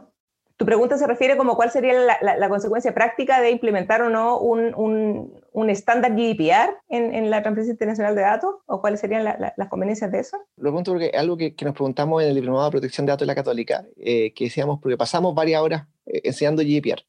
Tu 0.55 0.65
pregunta 0.65 0.95
se 0.95 1.07
refiere 1.07 1.37
como 1.37 1.55
cuál 1.55 1.71
sería 1.71 1.93
la, 1.93 2.17
la, 2.21 2.37
la 2.37 2.47
consecuencia 2.47 2.93
práctica 2.93 3.41
de 3.41 3.49
implementar 3.49 4.03
o 4.03 4.09
no 4.09 4.37
un, 4.37 4.73
un, 4.75 5.41
un 5.51 5.69
estándar 5.71 6.11
GDPR 6.13 6.77
en, 6.87 7.15
en, 7.15 7.31
la 7.31 7.41
transferencia 7.41 7.71
internacional 7.71 8.15
de 8.15 8.21
datos 8.21 8.55
o 8.67 8.79
cuáles 8.79 8.99
serían 8.99 9.23
la, 9.23 9.53
las 9.57 9.69
conveniencias 9.69 10.11
de 10.11 10.19
eso. 10.19 10.37
Lo 10.57 10.63
pregunto 10.63 10.91
porque 10.91 11.11
algo 11.15 11.35
que, 11.35 11.55
que, 11.55 11.65
nos 11.65 11.73
preguntamos 11.73 12.21
en 12.21 12.29
el 12.29 12.35
diplomado 12.35 12.65
de 12.65 12.71
protección 12.71 13.07
de 13.07 13.11
datos 13.11 13.25
de 13.25 13.31
la 13.31 13.35
Católica, 13.35 13.85
eh, 13.97 14.33
que 14.35 14.45
decíamos 14.45 14.79
porque 14.79 14.97
pasamos 14.97 15.33
varias 15.33 15.61
horas 15.61 15.87
eh, 16.05 16.21
enseñando 16.25 16.61
GDPR 16.61 17.03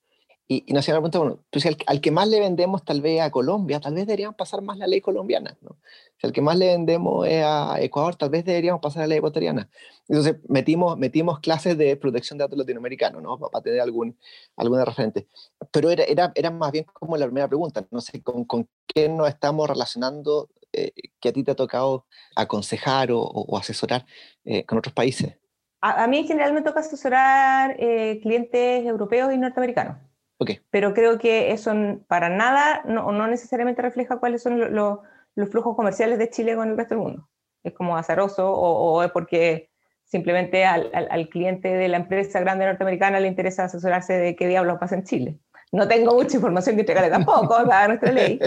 y, 0.53 0.65
y 0.67 0.75
la 0.75 0.83
pregunta, 0.83 1.19
bueno, 1.19 1.38
pues 1.51 1.65
al, 1.65 1.79
al, 1.87 2.01
que 2.03 2.11
más 2.11 2.29
le 2.29 2.38
vendemos 2.38 2.85
tal 2.85 3.01
vez 3.01 3.23
a 3.23 3.31
Colombia, 3.31 3.81
tal 3.81 3.95
vez 3.95 4.07
deberíamos 4.07 4.37
pasar 4.37 4.61
más 4.61 4.77
la 4.77 4.87
ley 4.87 5.01
colombiana, 5.01 5.57
¿no? 5.62 5.79
Si 6.19 6.27
al 6.27 6.33
que 6.33 6.43
más 6.43 6.59
le 6.59 6.67
vendemos 6.67 7.27
es 7.27 7.43
a 7.43 7.81
Ecuador, 7.81 8.17
tal 8.17 8.29
vez 8.29 8.45
deberíamos 8.45 8.83
pasar 8.83 9.01
la 9.01 9.07
ley 9.07 9.19
ecuatoriana. 9.19 9.71
Entonces 10.09 10.37
metimos, 10.49 10.99
metimos 10.99 11.41
clases 11.41 11.79
de 11.79 11.97
protección 11.97 12.37
de 12.37 12.45
datos 12.45 12.59
latinoamericanos, 12.59 13.23
¿no? 13.23 13.38
Para 13.38 13.62
tener 13.62 13.81
algún, 13.81 14.19
alguna 14.57 14.85
referente. 14.85 15.27
Pero 15.71 15.91
era, 15.91 16.05
era, 16.05 16.33
era 16.35 16.51
más 16.51 16.71
bien 16.71 16.85
como 16.93 17.17
la 17.17 17.25
primera 17.25 17.49
pregunta, 17.49 17.87
no 17.91 18.03
sé, 18.03 18.23
¿con, 18.23 18.45
con 18.45 18.69
qué 18.87 19.09
nos 19.09 19.29
estamos 19.29 19.67
relacionando 19.71 20.51
eh, 20.75 20.93
que 21.19 21.31
a 21.31 21.33
ti 21.33 21.45
te 21.45 21.53
ha 21.53 21.57
tocado 21.57 22.05
aconsejar 22.37 23.11
o, 23.11 23.23
o 23.23 23.57
asesorar 23.57 24.05
eh, 24.45 24.67
con 24.67 24.77
otros 24.77 24.93
países? 24.93 25.38
A, 25.81 26.05
a, 26.05 26.07
mí 26.09 26.19
en 26.19 26.27
general 26.27 26.53
me 26.53 26.61
toca 26.61 26.81
asesorar 26.81 27.75
eh, 27.79 28.21
clientes 28.21 28.85
europeos 28.85 29.33
y 29.33 29.38
norteamericanos. 29.38 30.12
Okay. 30.43 30.61
Pero 30.71 30.95
creo 30.95 31.19
que 31.19 31.53
eso 31.53 31.73
para 32.07 32.29
nada, 32.29 32.83
no, 32.85 33.13
no 33.13 33.27
necesariamente 33.27 33.83
refleja 33.83 34.19
cuáles 34.19 34.43
son 34.43 34.59
los, 34.59 34.71
los, 34.71 34.99
los, 35.35 35.49
flujos 35.49 35.77
comerciales 35.77 36.19
de 36.19 36.31
Chile 36.31 36.57
con 36.57 36.71
el 36.71 36.77
resto 36.77 36.95
del 36.95 37.05
mundo. 37.05 37.29
Es 37.63 37.73
como 37.73 37.97
azaroso 37.97 38.53
o, 38.53 38.95
o 38.95 39.03
es 39.03 39.11
porque 39.11 39.71
simplemente 40.05 40.65
al, 40.65 40.91
al, 40.93 41.09
al, 41.11 41.29
cliente 41.29 41.69
de 41.69 41.89
la 41.89 41.97
empresa 41.97 42.41
grande 42.41 42.67
norteamericana 42.67 43.21
le 43.21 43.29
interesa 43.29 43.65
asesorarse 43.65 44.15
de 44.15 44.37
qué 44.37 44.47
diablos 44.47 44.79
pasa 44.79 44.97
en 44.97 45.05
Chile. 45.05 45.39
No 45.73 45.89
tengo 45.89 46.15
mucha 46.15 46.37
información 46.37 46.77
que 46.77 46.83
entregarle 46.83 47.11
tampoco, 47.11 47.49
para 47.67 47.89
nuestra 47.89 48.13
ley. 48.13 48.39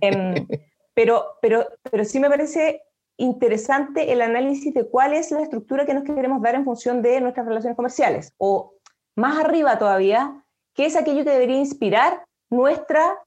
Um, 0.00 0.46
pero, 0.94 1.36
pero, 1.42 1.66
pero 1.90 2.04
sí 2.04 2.18
me 2.18 2.30
parece 2.30 2.82
interesante 3.18 4.12
el 4.12 4.22
análisis 4.22 4.72
de 4.72 4.88
cuál 4.88 5.12
es 5.12 5.30
la 5.30 5.42
estructura 5.42 5.84
que 5.84 5.94
nos 5.94 6.04
queremos 6.04 6.40
dar 6.40 6.54
en 6.54 6.64
función 6.64 7.02
de 7.02 7.20
nuestras 7.20 7.46
relaciones 7.46 7.76
comerciales. 7.76 8.32
O 8.38 8.74
más 9.14 9.38
arriba 9.38 9.78
todavía, 9.78 10.44
¿Qué 10.76 10.84
es 10.86 10.94
aquello 10.94 11.24
que 11.24 11.30
debería 11.30 11.56
inspirar 11.56 12.22
nuestra, 12.50 13.18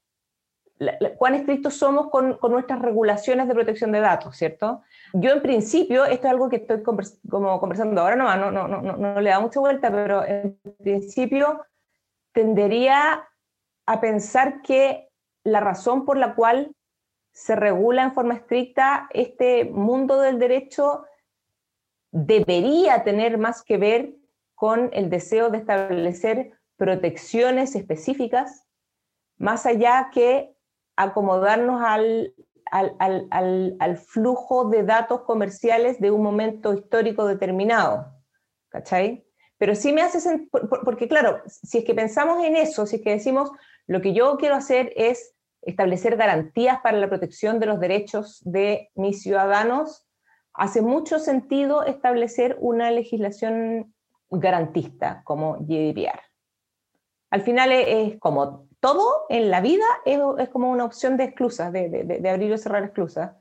cuán 1.18 1.34
estrictos 1.34 1.74
somos 1.74 2.08
con, 2.08 2.38
con, 2.38 2.52
nuestras 2.52 2.80
regulaciones 2.80 3.48
de 3.48 3.54
protección 3.54 3.90
de 3.90 4.00
datos, 4.00 4.36
¿cierto? 4.36 4.82
Yo 5.12 5.32
en 5.32 5.42
principio, 5.42 6.04
esto 6.04 6.28
es 6.28 6.32
algo 6.32 6.48
que 6.48 6.56
estoy 6.56 6.82
como 6.82 7.60
conversando 7.60 8.00
ahora 8.00 8.16
no, 8.16 8.34
no, 8.36 8.50
no, 8.52 8.68
no, 8.68 8.96
no 8.96 9.20
le 9.20 9.30
da 9.30 9.40
mucha 9.40 9.58
vuelta, 9.58 9.90
pero 9.90 10.24
en 10.24 10.58
principio 10.78 11.66
tendería 12.32 13.28
a 13.84 14.00
pensar 14.00 14.62
que 14.62 15.08
la 15.42 15.58
razón 15.58 16.04
por 16.04 16.16
la 16.16 16.36
cual 16.36 16.72
se 17.32 17.56
regula 17.56 18.04
en 18.04 18.12
forma 18.12 18.34
estricta 18.34 19.08
este 19.12 19.64
mundo 19.64 20.20
del 20.20 20.38
derecho 20.38 21.04
debería 22.12 23.02
tener 23.02 23.38
más 23.38 23.62
que 23.62 23.76
ver 23.76 24.14
con 24.54 24.90
el 24.92 25.10
deseo 25.10 25.50
de 25.50 25.58
establecer 25.58 26.59
protecciones 26.80 27.76
específicas, 27.76 28.66
más 29.36 29.66
allá 29.66 30.08
que 30.14 30.56
acomodarnos 30.96 31.82
al, 31.84 32.34
al, 32.70 33.98
flujo 33.98 34.70
de 34.70 34.82
datos 34.82 35.20
comerciales 35.24 36.00
de 36.00 36.10
un 36.10 36.22
momento 36.22 36.72
histórico 36.72 37.26
determinado. 37.26 38.06
¿Cachai? 38.70 39.26
Pero 39.58 39.74
sí 39.74 39.92
me 39.92 40.00
hace, 40.00 40.48
porque 40.82 41.06
claro, 41.06 41.42
si 41.46 41.78
es 41.78 41.84
que 41.84 41.94
pensamos 41.94 42.42
en 42.42 42.56
eso, 42.56 42.86
si 42.86 42.96
es 42.96 43.02
que 43.02 43.10
decimos, 43.10 43.50
lo 43.86 44.00
que 44.00 44.14
yo 44.14 44.38
quiero 44.38 44.54
hacer 44.54 44.90
es 44.96 45.34
establecer 45.60 46.16
garantías 46.16 46.80
para 46.80 46.96
la 46.96 47.10
protección 47.10 47.60
de 47.60 47.66
los 47.66 47.78
derechos 47.78 48.40
de 48.46 48.90
mis 48.94 49.20
ciudadanos, 49.20 50.08
hace 50.54 50.80
mucho 50.80 51.18
sentido 51.18 51.84
establecer 51.84 52.56
una 52.58 52.90
legislación 52.90 53.94
garantista 54.30 55.20
como 55.24 55.58
GDPR. 55.58 56.29
Al 57.30 57.42
final 57.42 57.72
es, 57.72 58.18
como 58.18 58.68
todo 58.80 59.26
en 59.28 59.50
la 59.50 59.60
vida, 59.60 59.84
es, 60.04 60.48
como 60.50 60.70
una 60.70 60.84
opción 60.84 61.16
de 61.16 61.24
exclusas, 61.24 61.72
de, 61.72 62.30
abrir 62.30 62.52
o 62.52 62.58
cerrar 62.58 62.84
exclusas, 62.84 63.32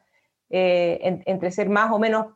eh, 0.50 1.22
entre 1.26 1.52
ser 1.52 1.70
más 1.70 1.92
o 1.92 2.00
menos, 2.00 2.28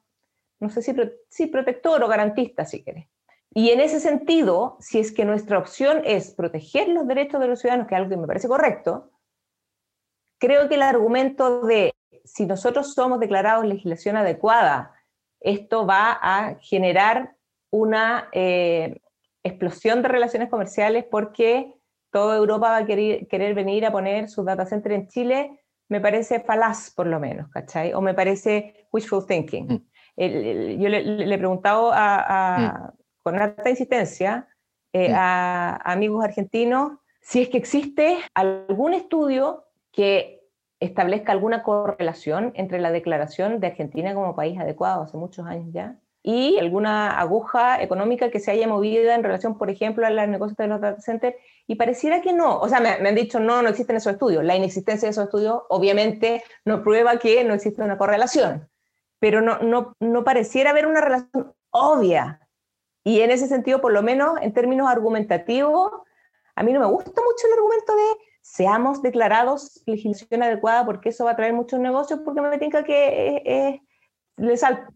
no 0.60 0.70
sé 0.70 0.82
si, 0.82 0.94
si 1.30 1.48
protector 1.48 2.04
o 2.04 2.08
garantista, 2.08 2.66
si 2.66 2.84
quieres. 2.84 3.08
Y 3.52 3.70
en 3.70 3.82
ese 3.82 4.00
sentido, 4.00 4.78
si 4.80 5.00
es 5.00 5.12
que 5.12 5.26
nuestra 5.26 5.60
opción 5.60 6.02
es 6.06 6.34
proteger 6.34 6.88
los 6.88 7.08
derechos 7.08 7.40
de 7.40 7.48
los 7.48 7.60
ciudadanos, 7.60 7.88
que 7.88 7.94
es 7.94 8.00
algo 8.00 8.10
que 8.10 8.18
me 8.18 8.28
parece 8.28 8.48
correcto, 8.48 9.12
creo 10.40 10.68
que 10.68 10.76
el 10.76 10.82
argumento 10.82 11.62
de 11.62 11.94
si 12.24 12.46
nosotros 12.46 12.94
somos 12.94 13.20
declarados 13.20 13.66
legislación 13.66 14.18
adecuada, 14.18 14.94
esto 15.40 15.86
va 15.86 16.18
a 16.22 16.56
generar 16.62 17.36
una 17.70 18.30
eh, 18.32 19.02
explosión 19.44 20.02
de 20.02 20.08
relaciones 20.08 20.50
comerciales 20.50 21.06
porque 21.10 21.74
toda 22.12 22.38
Europa 22.38 22.70
va 22.70 22.78
a 22.78 22.86
querer, 22.86 23.28
querer 23.28 23.54
venir 23.54 23.86
a 23.86 23.92
poner 23.92 24.30
su 24.30 24.44
data 24.44 24.66
center 24.66 24.94
en 24.94 25.08
Chile, 25.08 25.64
me 25.90 26.00
parece 26.00 26.40
falaz 26.40 26.92
por 26.96 27.08
lo 27.08 27.20
menos, 27.20 27.50
¿cachai? 27.50 27.94
O 27.94 28.02
me 28.02 28.14
parece 28.14 28.88
wishful 28.92 29.26
thinking. 29.26 29.66
Mm. 30.18 30.80
yo 30.80 30.90
le, 30.90 31.34
he 31.34 31.38
preguntado 31.38 31.92
a, 31.94 32.92
mm. 32.94 32.98
con 33.24 33.40
alta 33.40 33.70
insistencia 33.70 34.48
eh, 34.94 35.10
mm. 35.10 35.16
a 35.16 35.76
amigos 35.92 36.24
argentinos 36.24 37.00
si 37.20 37.42
es 37.42 37.50
que 37.50 37.58
existe 37.58 38.18
algún 38.34 38.94
estudio 38.94 39.64
que 39.92 40.42
establezca 40.80 41.32
alguna 41.32 41.64
correlación 41.64 42.52
entre 42.56 42.80
la 42.80 42.92
declaración 42.92 43.60
de 43.60 43.68
Argentina 43.68 44.14
como 44.14 44.36
país 44.36 44.60
adecuado 44.60 45.04
hace 45.04 45.16
muchos 45.16 45.46
años 45.48 45.70
ya 45.72 45.98
y 46.24 46.58
alguna 46.58 47.20
aguja 47.20 47.82
económica 47.84 48.32
que 48.32 48.40
se 48.40 48.50
haya 48.52 48.68
movido 48.68 49.12
en 49.12 49.24
relación, 49.24 49.58
por 49.58 49.70
ejemplo, 49.70 50.08
a 50.08 50.10
los 50.10 50.28
negocios 50.30 50.58
de 50.58 50.68
los 50.68 50.80
data 50.80 51.02
centers, 51.02 51.36
y 51.68 51.76
pareciera 51.76 52.22
que 52.22 52.32
no. 52.32 52.60
O 52.60 52.70
sea, 52.70 52.80
me, 52.80 52.90
han 52.90 53.16
dicho, 53.16 53.42
no, 53.42 53.62
no 53.62 53.70
existen 53.70 53.98
esos 53.98 54.14
estudios. 54.14 54.44
La 54.44 54.56
inexistencia 54.56 55.08
de 55.08 55.12
esos 55.12 55.26
estudios 55.26 55.64
obviamente 55.70 56.44
no 56.64 56.82
prueba 56.82 57.20
que 57.20 57.44
no 57.44 57.54
existe 57.54 57.82
una 57.82 57.98
correlación, 57.98 58.70
pero 59.20 59.42
no, 59.42 59.60
no, 59.60 59.96
no 60.00 60.24
pareciera 60.24 60.70
haber 60.70 60.88
una 60.88 61.02
relación 61.02 61.54
obvia. 61.72 62.40
Y 63.04 63.20
en 63.20 63.32
ese 63.32 63.48
sentido, 63.48 63.82
por 63.82 63.92
lo 63.92 64.02
menos 64.02 64.40
en 64.42 64.54
términos 64.54 64.90
argumentativos, 64.90 65.92
a 66.56 66.64
mí 66.64 66.72
no 66.72 66.80
me 66.80 66.86
gusta 66.86 67.22
mucho 67.22 67.48
el 67.48 67.54
argumento 67.54 67.96
de 67.96 68.04
seamos 68.42 69.02
declarados 69.02 69.82
legislación 69.86 70.44
adecuada 70.44 70.86
porque 70.86 71.10
eso 71.10 71.26
va 71.26 71.32
a 71.32 71.36
traer 71.36 71.54
muchos 71.54 71.80
negocios, 71.80 72.20
porque 72.24 72.42
me 72.42 72.58
tinca 72.58 72.84
que 72.84 73.82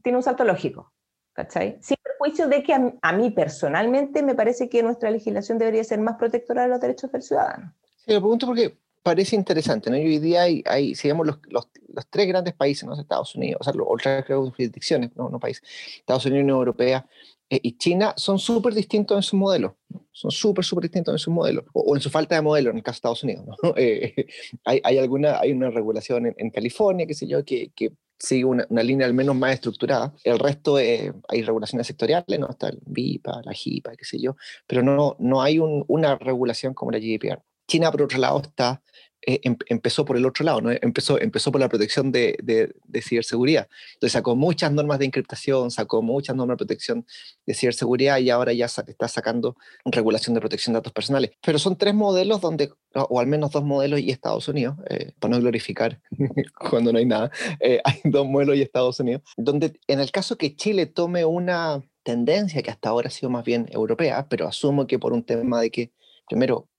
tiene 0.03 0.17
un 0.17 0.23
salto 0.23 0.43
lógico, 0.43 0.93
¿cachai? 1.37 1.77
Sin 1.81 1.97
perjuicio 2.01 2.47
de 2.47 2.63
que 2.63 2.73
a, 2.73 3.13
mí 3.13 3.29
personalmente 3.29 4.23
me 4.23 4.33
parece 4.33 4.67
que 4.69 4.81
nuestra 4.81 5.11
legislación 5.11 5.59
debería 5.59 5.83
ser 5.83 5.99
más 5.99 6.17
protectora 6.17 6.63
de 6.63 6.69
los 6.69 6.81
derechos 6.81 7.11
del 7.11 7.21
ciudadano. 7.21 7.75
Sí, 7.95 8.11
lo 8.11 8.21
pregunto 8.21 8.47
porque 8.47 8.75
parece 9.03 9.35
interesante, 9.35 9.91
¿no? 9.91 9.97
Hoy 9.97 10.17
día 10.17 10.41
hay, 10.41 10.63
hay 10.65 10.95
si 10.95 11.07
vemos 11.07 11.27
los, 11.27 11.37
los, 11.47 11.69
los, 11.89 12.07
tres 12.07 12.27
grandes 12.27 12.55
países, 12.55 12.85
¿no? 12.85 12.99
Estados 12.99 13.35
Unidos, 13.35 13.61
o 13.61 13.63
sea, 13.63 13.73
otras 13.85 14.25
jurisdicciones, 14.25 15.15
no, 15.15 15.29
no 15.29 15.39
países, 15.39 15.63
Estados 15.97 16.25
Unidos 16.25 16.41
Unión 16.41 16.57
Europea, 16.57 17.05
eh, 17.51 17.59
y 17.61 17.77
China 17.77 18.15
son 18.17 18.39
súper 18.39 18.73
distintos 18.73 19.15
en 19.15 19.21
su 19.21 19.37
modelo, 19.37 19.77
son 20.11 20.31
súper, 20.31 20.65
súper 20.65 20.85
distintos 20.85 21.13
en 21.13 21.19
su 21.19 21.29
modelo, 21.29 21.65
o, 21.71 21.95
en 21.95 22.01
su 22.01 22.09
falta 22.09 22.33
de 22.33 22.41
modelo, 22.41 22.71
en 22.71 22.77
el 22.77 22.83
caso 22.83 22.95
de 22.95 22.97
Estados 22.97 23.23
Unidos. 23.23 23.45
Eh, 23.77 24.25
hay, 24.65 24.97
alguna, 24.97 25.39
hay 25.39 25.51
una 25.51 25.69
regulación 25.69 26.33
en, 26.35 26.49
California, 26.49 27.05
qué 27.05 27.13
sé 27.13 27.27
yo, 27.27 27.45
que 27.45 27.71
sigue 28.19 28.45
una, 28.45 28.65
una, 28.69 28.83
línea 28.83 29.05
al 29.05 29.13
menos 29.13 29.35
más 29.35 29.53
estructurada. 29.53 30.13
El 30.23 30.39
resto 30.39 30.79
eh, 30.79 31.13
hay 31.27 31.41
regulaciones 31.43 31.87
sectoriales, 31.87 32.39
¿no? 32.39 32.49
Está 32.49 32.69
el 32.69 32.79
VIPA, 32.85 33.41
la 33.43 33.53
JIPA, 33.53 33.95
qué 33.95 34.05
sé 34.05 34.19
yo, 34.19 34.35
pero 34.65 34.83
no, 34.83 35.15
no 35.19 35.41
hay 35.41 35.59
un, 35.59 35.83
una 35.87 36.15
regulación 36.15 36.73
como 36.73 36.91
la 36.91 36.99
GDPR. 36.99 37.41
China, 37.67 37.91
por 37.91 38.03
otro 38.03 38.17
lado, 38.17 38.41
está 38.41 38.81
em, 39.27 39.57
empezó 39.67 40.05
por 40.05 40.15
el 40.15 40.25
otro 40.25 40.45
lado, 40.45 40.61
¿no? 40.61 40.71
empezó, 40.71 41.19
empezó 41.19 41.51
por 41.51 41.59
la 41.59 41.67
protección 41.67 42.13
de, 42.13 42.37
de, 42.41 43.01
ciberseguridad. 43.01 43.67
Entonces 43.95 44.13
sacó 44.13 44.37
muchas 44.37 44.71
normas 44.71 44.99
de 44.99 45.05
encriptación, 45.05 45.69
sacó 45.69 46.01
muchas 46.01 46.35
normas 46.35 46.55
de 46.55 46.65
protección 46.65 47.05
de 47.45 47.53
ciberseguridad 47.53 48.19
y 48.19 48.29
ahora 48.29 48.53
ya 48.53 48.65
está 48.65 49.07
sacando 49.09 49.57
regulación 49.85 50.33
de 50.33 50.39
protección 50.39 50.73
de 50.73 50.77
datos 50.77 50.93
personales. 50.93 51.31
Pero 51.45 51.59
son 51.59 51.75
tres 51.77 51.93
modelos 51.93 52.39
donde, 52.39 52.71
o 52.93 53.19
al 53.19 53.27
menos 53.27 53.51
dos 53.51 53.65
modelos 53.65 53.99
y 53.99 54.11
Estados 54.11 54.47
Unidos, 54.47 54.77
eh, 54.89 55.11
para 55.19 55.35
no 55.35 55.41
glorificar 55.41 55.99
cuando 56.69 56.93
no 56.93 56.99
hay 56.99 57.05
nada, 57.05 57.29
eh, 57.59 57.81
hay 57.83 57.99
dos 58.05 58.25
modelos 58.25 58.55
y 58.55 58.61
Estados 58.61 58.97
Unidos, 59.01 59.23
donde 59.35 59.77
en 59.87 59.99
el 59.99 60.11
caso 60.11 60.37
que 60.37 60.55
Chile 60.55 60.85
tome 60.85 61.25
una 61.25 61.83
tendencia 62.03 62.61
que 62.61 62.71
hasta 62.71 62.87
ahora 62.87 63.09
ha 63.09 63.11
sido 63.11 63.29
más 63.29 63.43
bien 63.43 63.67
europea, 63.71 64.27
pero 64.29 64.47
asumo 64.47 64.87
que 64.87 64.97
por 64.97 65.11
un 65.11 65.23
tema 65.23 65.59
de 65.59 65.69
que, 65.69 65.91
primero, 66.29 66.69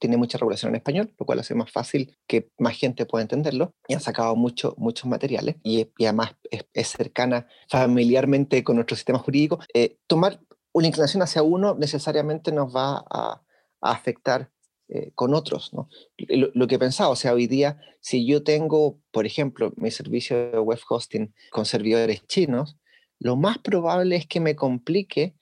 tiene 0.00 0.16
mucha 0.16 0.38
regulación 0.38 0.70
en 0.70 0.76
español, 0.76 1.14
lo 1.18 1.26
cual 1.26 1.38
hace 1.38 1.54
más 1.54 1.70
fácil 1.70 2.16
que 2.26 2.50
más 2.58 2.76
gente 2.76 3.06
pueda 3.06 3.22
entenderlo. 3.22 3.74
Y 3.86 3.94
han 3.94 4.00
sacado 4.00 4.34
mucho, 4.34 4.74
muchos 4.78 5.06
materiales 5.06 5.56
y, 5.62 5.86
además 6.00 6.34
es, 6.50 6.88
cercana 6.88 7.46
familiarmente 7.68 8.64
con 8.64 8.76
nuestro 8.76 8.96
sistema 8.96 9.18
jurídico. 9.18 9.60
Eh, 9.74 9.98
tomar 10.08 10.40
una 10.72 10.88
inclinación 10.88 11.22
hacia 11.22 11.42
uno 11.42 11.76
necesariamente 11.78 12.50
nos 12.50 12.74
va 12.74 13.04
a, 13.08 13.42
afectar 13.82 14.50
eh, 14.88 15.12
con 15.14 15.32
otros. 15.32 15.72
¿no? 15.72 15.88
Lo, 16.18 16.50
lo, 16.52 16.66
que 16.66 16.74
he 16.74 16.78
pensado, 16.78 17.12
o 17.12 17.16
sea, 17.16 17.32
hoy 17.32 17.46
día, 17.46 17.80
si 18.00 18.26
yo 18.26 18.42
tengo, 18.42 18.98
por 19.10 19.24
ejemplo, 19.24 19.72
mi 19.76 19.90
servicio 19.90 20.50
de 20.50 20.58
web 20.58 20.78
hosting 20.88 21.34
con 21.50 21.64
servidores 21.64 22.26
chinos, 22.26 22.76
lo 23.18 23.36
más 23.36 23.58
probable 23.58 24.16
es 24.16 24.26
que 24.26 24.40
me 24.40 24.56
complique 24.56 25.34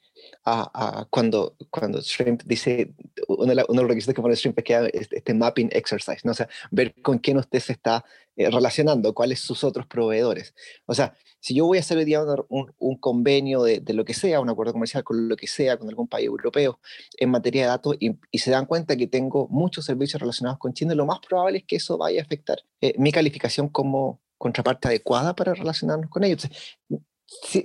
a, 0.45 1.07
cuando, 1.09 1.55
cuando 1.69 2.01
Shrimp 2.01 2.43
dice, 2.45 2.93
uno, 3.27 3.53
de 3.53 3.55
los 3.55 3.87
requisitos 3.87 4.15
que 4.15 4.21
pone 4.21 4.35
Shrimp 4.35 4.57
es 4.59 4.63
que 4.63 4.89
este, 4.93 5.17
este, 5.17 5.33
mapping 5.33 5.69
exercise, 5.71 6.21
¿no? 6.23 6.31
o 6.31 6.35
sea, 6.35 6.49
ver 6.71 6.93
con 7.01 7.19
quién 7.19 7.37
usted 7.37 7.59
se 7.59 7.73
está 7.73 8.03
eh, 8.35 8.49
relacionando, 8.49 9.13
cuáles 9.13 9.39
sus 9.39 9.63
otros 9.63 9.85
proveedores. 9.85 10.53
O 10.85 10.93
sea, 10.93 11.13
si 11.39 11.55
yo 11.55 11.65
voy 11.65 11.77
a 11.77 11.81
hacer 11.81 11.97
hoy 11.97 12.05
día 12.05 12.21
un, 12.49 12.73
un 12.77 12.97
convenio 12.97 13.63
de, 13.63 13.79
de, 13.79 13.93
lo 13.93 14.05
que 14.05 14.13
sea, 14.13 14.39
un 14.39 14.49
acuerdo 14.49 14.73
comercial 14.73 15.03
con 15.03 15.27
lo 15.27 15.35
que 15.35 15.47
sea, 15.47 15.77
con 15.77 15.89
algún 15.89 16.07
país 16.07 16.27
europeo 16.27 16.79
en 17.17 17.29
materia 17.29 17.63
de 17.63 17.67
datos, 17.67 17.95
y, 17.99 18.17
y 18.31 18.39
se 18.39 18.51
dan 18.51 18.65
cuenta 18.65 18.95
que 18.95 19.07
tengo 19.07 19.47
muchos 19.49 19.85
servicios 19.85 20.21
relacionados 20.21 20.59
con 20.59 20.73
China, 20.73 20.95
lo 20.95 21.05
más 21.05 21.19
probable 21.19 21.59
es 21.59 21.63
que 21.65 21.77
eso 21.77 21.97
vaya 21.97 22.21
a 22.21 22.23
afectar 22.23 22.59
eh, 22.81 22.93
mi 22.97 23.11
calificación 23.11 23.69
como 23.69 24.21
contraparte 24.37 24.87
adecuada 24.87 25.35
para 25.35 25.53
relacionarnos 25.53 26.09
con 26.09 26.23
ellos 26.23 26.47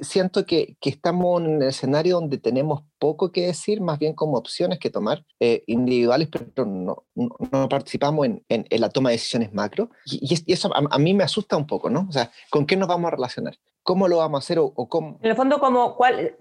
siento 0.02 0.44
que, 0.44 0.76
que, 0.80 0.90
estamos 0.90 1.40
en 1.40 1.56
un 1.56 1.62
escenario 1.62 2.16
donde 2.16 2.38
tenemos 2.38 2.82
poco 2.98 3.32
que 3.32 3.46
decir, 3.46 3.80
más 3.80 3.98
bien 3.98 4.14
como 4.14 4.36
opciones 4.36 4.78
que 4.78 4.90
tomar 4.90 5.24
eh, 5.40 5.62
individuales, 5.66 6.28
pero 6.28 6.66
no, 6.66 7.04
no, 7.14 7.68
participamos 7.68 8.26
en, 8.26 8.44
en, 8.48 8.80
la 8.80 8.90
toma 8.90 9.10
de 9.10 9.16
decisiones 9.16 9.52
macro. 9.54 9.90
Y, 10.04 10.52
eso 10.52 10.70
a, 10.74 10.98
mí 10.98 11.14
me 11.14 11.24
asusta 11.24 11.56
un 11.56 11.66
poco, 11.66 11.90
¿no? 11.90 12.06
O 12.08 12.12
sea, 12.12 12.30
¿con 12.50 12.66
qué 12.66 12.76
nos 12.76 12.88
vamos 12.88 13.08
a 13.08 13.16
relacionar? 13.16 13.54
¿Cómo 13.82 14.08
lo 14.08 14.18
vamos 14.18 14.38
a 14.38 14.44
hacer 14.44 14.58
o, 14.58 14.66
o 14.66 14.88
cómo? 14.88 15.18
En 15.22 15.30
el 15.30 15.36
fondo, 15.36 15.58
como 15.60 15.96
cuál, 15.96 16.36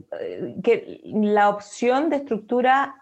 que 0.64 1.02
la 1.06 1.50
opción 1.50 2.10
de 2.10 2.18
estructura 2.18 2.96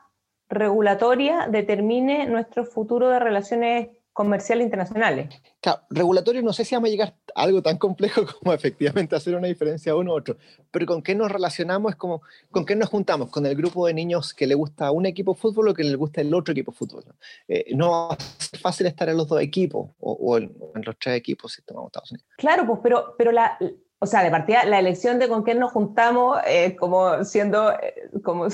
regulatoria 0.50 1.48
determine 1.50 2.28
nuestro 2.28 2.66
futuro 2.66 3.10
de 3.10 3.20
relaciones 3.20 3.90
comerciales 4.14 4.66
internacionales. 4.66 5.30
Claro, 5.62 5.82
regulatorio 5.90 6.42
no 6.42 6.54
sé 6.54 6.66
si 6.66 6.76
vamos 6.76 6.90
a 6.90 6.92
llegar 6.92 7.16
a 7.36 7.44
algo 7.44 7.62
tan 7.62 7.78
complejo 7.78 8.26
como 8.40 8.54
efectivamente 8.54 9.16
hacer 9.16 9.36
una 9.36 9.48
diferencia 9.48 9.96
uno 9.96 10.12
u 10.12 10.16
otro, 10.16 10.38
pero 10.70 10.86
con 10.86 11.02
qué 11.02 11.16
nos 11.16 11.32
relacionamos 11.32 11.94
es 11.94 11.96
como, 11.96 12.22
con 12.50 12.66
qué 12.66 12.76
nos 12.76 12.90
juntamos, 12.90 13.30
con 13.30 13.46
el 13.46 13.56
grupo 13.56 13.88
de 13.88 13.94
niños 13.94 14.34
que 14.34 14.48
le 14.48 14.56
gusta 14.56 14.92
un 14.92 15.06
equipo 15.06 15.34
de 15.34 15.40
fútbol 15.40 15.70
o 15.70 15.74
que 15.74 15.84
le 15.84 15.96
gusta 15.96 16.22
el 16.22 16.34
otro 16.34 16.52
equipo 16.52 16.72
de 16.72 16.78
fútbol. 16.78 17.04
No, 17.08 17.16
eh, 17.48 17.66
no 17.76 17.92
va 17.92 18.14
a 18.14 18.18
ser 18.20 18.60
fácil 18.60 18.88
estar 18.88 19.08
en 19.10 19.18
los 19.18 19.28
dos 19.28 19.42
equipos 19.42 19.92
o, 20.00 20.38
en, 20.38 20.54
los 20.84 20.98
tres 21.00 21.16
equipos 21.16 21.54
si 21.54 21.62
tomamos 21.62 21.90
Estados 21.90 22.12
Unidos. 22.12 22.28
Claro, 22.38 22.66
pues, 22.66 22.80
pero, 22.84 23.16
pero 23.18 23.32
la, 23.32 23.58
o 24.04 24.08
sea, 24.08 24.24
de 24.24 24.32
partida, 24.32 24.66
la 24.66 24.80
elección 24.80 25.20
de 25.20 25.30
con 25.30 25.44
quién 25.44 25.60
nos 25.60 25.72
juntamos, 25.72 26.40
eh, 26.48 26.76
como 26.76 27.24
siendo, 27.24 27.72
eh, 27.72 28.10
como 28.24 28.48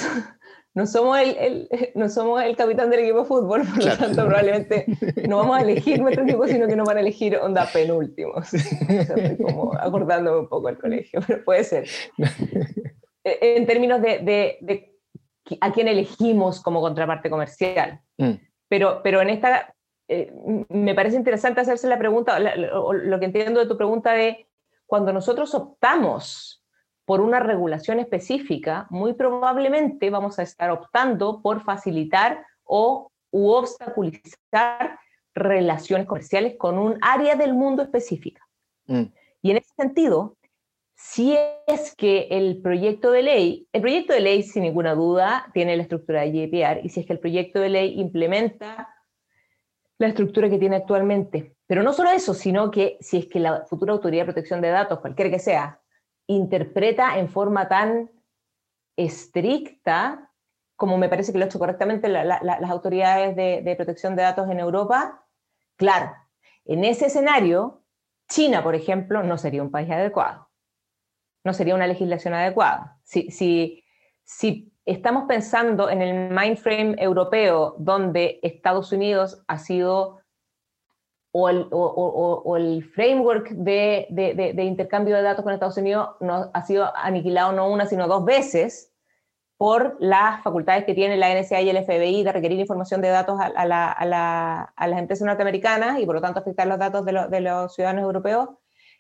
no 0.77 0.85
somos 0.85 1.17
el, 1.17 1.67
no 1.95 2.07
somos 2.07 2.43
el 2.43 2.55
capitán 2.55 2.91
del 2.91 2.99
equipo 2.99 3.21
de 3.21 3.25
fútbol, 3.25 3.63
por 3.67 3.83
lo 3.83 3.97
tanto 3.97 4.27
probablemente 4.27 4.85
no 5.27 5.37
vamos 5.37 5.57
a 5.57 5.61
elegir 5.61 5.99
nuestro 5.99 6.23
equipo, 6.23 6.47
sino 6.47 6.67
que 6.67 6.75
nos 6.75 6.87
van 6.87 6.97
a 6.97 6.99
elegir 6.99 7.35
onda 7.37 7.67
penúltimos. 7.73 8.53
Estoy 8.53 9.37
como 9.37 9.73
acordándome 9.73 10.37
un 10.37 10.47
poco 10.47 10.69
el 10.69 10.77
colegio, 10.77 11.19
pero 11.25 11.43
puede 11.43 11.63
ser. 11.63 11.87
E, 13.23 13.57
en 13.57 13.65
términos 13.65 14.01
de, 14.01 14.19
de, 14.61 14.95
a 15.59 15.73
quién 15.73 15.89
elegimos 15.89 16.61
como 16.61 16.79
contraparte 16.79 17.29
comercial. 17.29 17.99
Mm. 18.17 18.35
Pero, 18.69 19.01
pero 19.03 19.21
en 19.21 19.29
esta, 19.31 19.75
eh, 20.07 20.31
me 20.69 20.95
parece 20.95 21.17
interesante 21.17 21.59
hacerse 21.59 21.89
la 21.89 21.97
pregunta, 21.97 22.39
lo 22.39 23.19
que 23.19 23.25
entiendo 23.25 23.59
de 23.59 23.65
tu 23.65 23.75
pregunta 23.75 24.13
de 24.13 24.47
cuando 24.85 25.11
nosotros 25.11 25.53
optamos 25.55 26.56
por 27.07 27.21
una 27.21 27.39
regulación 27.39 28.01
específica, 28.01 28.85
muy 28.89 29.13
probablemente 29.13 30.09
vamos 30.09 30.39
a 30.39 30.43
estar 30.43 30.71
optando 30.71 31.41
por 31.41 31.63
facilitar 31.63 32.45
o 32.65 33.09
u 33.31 33.51
obstaculizar 33.51 34.99
relaciones 35.33 36.05
comerciales 36.05 36.55
con 36.57 36.77
un 36.77 36.97
área 37.01 37.37
del 37.37 37.53
mundo 37.53 37.81
específica. 37.81 38.45
Mm. 38.87 39.03
Y 39.41 39.51
en 39.51 39.55
ese 39.55 39.73
sentido, 39.77 40.35
si 40.95 41.37
es 41.65 41.95
que 41.95 42.27
el 42.29 42.61
proyecto 42.61 43.11
de 43.11 43.23
ley, 43.23 43.69
el 43.71 43.79
proyecto 43.79 44.11
de 44.11 44.19
ley 44.19 44.43
sin 44.43 44.63
ninguna 44.63 44.93
duda 44.93 45.49
tiene 45.53 45.77
la 45.77 45.83
estructura 45.83 46.23
de 46.23 46.31
GDPR, 46.31 46.85
y 46.85 46.89
si 46.89 46.99
es 46.99 47.05
que 47.05 47.13
el 47.13 47.19
proyecto 47.19 47.61
de 47.61 47.69
ley 47.69 48.01
implementa 48.01 48.93
la 49.97 50.07
estructura 50.09 50.49
que 50.49 50.59
tiene 50.59 50.75
actualmente, 50.75 51.55
pero 51.67 51.83
no 51.83 51.93
solo 51.93 52.09
eso, 52.09 52.33
sino 52.33 52.69
que 52.69 52.97
si 52.99 53.19
es 53.19 53.27
que 53.27 53.39
la 53.39 53.65
futura 53.65 53.93
autoridad 53.93 54.23
de 54.23 54.33
protección 54.33 54.59
de 54.59 54.71
datos, 54.71 54.99
cualquiera 54.99 55.31
que 55.31 55.39
sea, 55.39 55.79
interpreta 56.27 57.17
en 57.17 57.29
forma 57.29 57.67
tan 57.67 58.11
estricta, 58.95 60.31
como 60.75 60.97
me 60.97 61.09
parece 61.09 61.31
que 61.31 61.39
lo 61.39 61.45
ha 61.45 61.47
hecho 61.47 61.59
correctamente 61.59 62.09
las 62.09 62.69
autoridades 62.69 63.35
de 63.35 63.75
protección 63.75 64.15
de 64.15 64.23
datos 64.23 64.49
en 64.49 64.59
Europa, 64.59 65.25
claro, 65.75 66.13
en 66.65 66.83
ese 66.83 67.07
escenario, 67.07 67.83
China, 68.29 68.61
por 68.63 68.75
ejemplo, 68.75 69.23
no 69.23 69.37
sería 69.37 69.63
un 69.63 69.71
país 69.71 69.89
adecuado 69.89 70.47
no 71.47 71.53
sería 71.53 71.73
una 71.73 71.87
legislación 71.87 72.35
adecuada. 72.35 72.99
Si, 73.03 73.83
estamos 74.85 75.23
pensando 75.27 75.89
en 75.89 76.01
el 76.01 76.29
mindframe 76.29 76.95
europeo 76.99 77.75
donde 77.79 78.39
Estados 78.43 78.91
Unidos 78.91 79.43
ha 79.47 79.57
sido, 79.57 80.19
o 81.31 81.49
el, 81.49 81.67
o, 81.71 82.57
el 82.57 82.83
framework 82.83 83.49
de, 83.49 84.07
de, 84.09 84.53
de, 84.53 84.63
intercambio 84.63 85.15
de 85.15 85.21
datos 85.21 85.43
con 85.43 85.53
Estados 85.53 85.77
Unidos 85.77 86.09
no, 86.19 86.49
ha 86.53 86.65
sido 86.65 86.91
aniquilado 86.95 87.51
no 87.51 87.69
una, 87.69 87.85
sino 87.85 88.07
dos 88.07 88.25
veces 88.25 88.93
por 89.57 89.97
las 89.99 90.41
facultades 90.43 90.85
que 90.85 90.93
tiene 90.93 91.17
la 91.17 91.33
NSA 91.33 91.61
y 91.61 91.69
el 91.69 91.83
FBI 91.83 92.23
de 92.23 92.31
requerir 92.31 92.59
información 92.59 93.01
de 93.01 93.09
datos 93.09 93.39
a, 93.39 93.65
la, 93.65 93.91
a, 93.91 94.05
la, 94.05 94.61
a 94.75 94.87
las 94.87 94.99
empresas 94.99 95.25
norteamericanas 95.25 95.99
y 95.99 96.05
por 96.05 96.15
lo 96.15 96.21
tanto 96.21 96.39
afectar 96.39 96.67
los 96.67 96.79
datos 96.79 97.05
de, 97.05 97.27
de 97.29 97.41
los 97.41 97.73
ciudadanos 97.73 98.03
europeos, 98.03 98.49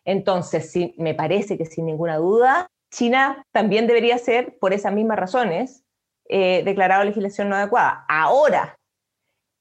entonces, 0.07 0.71
sí, 0.71 0.95
me 0.97 1.13
parece 1.13 1.57
que 1.57 1.65
sin 1.65 1.85
ninguna 1.85 2.15
duda, 2.15 2.67
China 2.89 3.45
también 3.51 3.87
debería 3.87 4.17
ser, 4.17 4.57
por 4.57 4.71
esas 4.71 4.93
mismas 4.93 5.19
razones, 5.19 5.83
eh, 6.29 6.61
declarado 6.63 7.03
legislación 7.03 7.49
no 7.49 7.57
adecuada. 7.57 8.05
Ahora, 8.07 8.76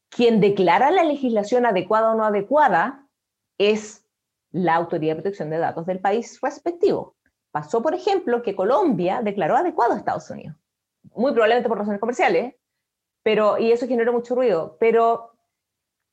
quien 0.09 0.41
declara 0.41 0.91
la 0.91 1.05
legislación 1.05 1.67
adecuada 1.67 2.13
o 2.13 2.15
no 2.15 2.25
adecuada 2.25 3.07
es 3.59 4.05
la 4.51 4.75
Autoridad 4.75 5.17
de 5.17 5.23
Protección 5.23 5.51
de 5.51 5.59
Datos 5.59 5.87
del 5.87 6.01
país 6.01 6.39
respectivo. 6.41 7.17
Pasó, 7.51 7.83
por 7.83 7.95
ejemplo, 7.95 8.43
que 8.43 8.55
Colombia 8.55 9.21
declaró 9.23 9.57
adecuado 9.57 9.95
a 9.95 9.99
Estados 9.99 10.29
Unidos, 10.31 10.57
muy 11.15 11.33
probablemente 11.33 11.69
por 11.69 11.79
razones 11.79 12.01
comerciales, 12.01 12.55
pero, 13.23 13.59
y 13.59 13.73
eso 13.73 13.87
generó 13.87 14.13
mucho 14.13 14.35
ruido, 14.35 14.77
pero 14.79 15.33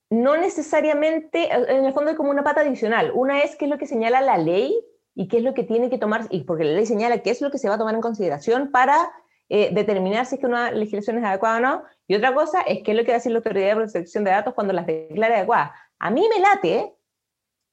no 0.10 0.38
necesariamente, 0.38 1.52
en 1.52 1.86
el 1.86 1.94
fondo 1.94 2.12
es 2.12 2.18
como 2.18 2.30
una 2.30 2.44
pata 2.44 2.62
adicional. 2.62 3.12
Una 3.14 3.42
es 3.42 3.56
qué 3.56 3.66
es 3.66 3.72
lo 3.72 3.78
que 3.78 3.88
señala 3.88 4.22
la 4.22 4.38
ley 4.38 4.80
y 5.16 5.28
qué 5.28 5.38
es 5.38 5.44
lo 5.44 5.54
que 5.54 5.64
tiene 5.64 5.90
que 5.90 5.98
tomar, 5.98 6.28
y 6.30 6.44
porque 6.44 6.64
la 6.64 6.74
ley 6.74 6.86
señala 6.86 7.20
qué 7.20 7.30
es 7.30 7.42
lo 7.42 7.52
que 7.52 7.58
se 7.58 7.70
va 7.70 7.76
a 7.76 7.78
tomar 7.78 7.96
en 7.96 8.02
consideración 8.02 8.72
para 8.72 9.12
eh, 9.50 9.70
determinar 9.74 10.26
si 10.26 10.36
es 10.36 10.42
que 10.42 10.48
una 10.48 10.72
legislación 10.72 11.18
es 11.18 11.24
adecuada 11.24 11.58
o 11.58 11.62
no. 11.62 11.84
Y 12.08 12.16
otra 12.16 12.34
cosa 12.34 12.62
es 12.62 12.84
qué 12.84 12.92
es 12.92 12.98
lo 12.98 13.04
que 13.04 13.12
va 13.12 13.16
a 13.16 13.18
decir 13.18 13.32
la 13.32 13.40
Autoridad 13.40 13.68
de 13.70 13.76
Protección 13.76 14.24
de 14.24 14.32
Datos 14.32 14.54
cuando 14.54 14.74
las 14.74 14.86
declare 14.86 15.36
adecuadas. 15.36 15.72
A 16.00 16.10
mí 16.10 16.28
me 16.34 16.42
late 16.42 16.96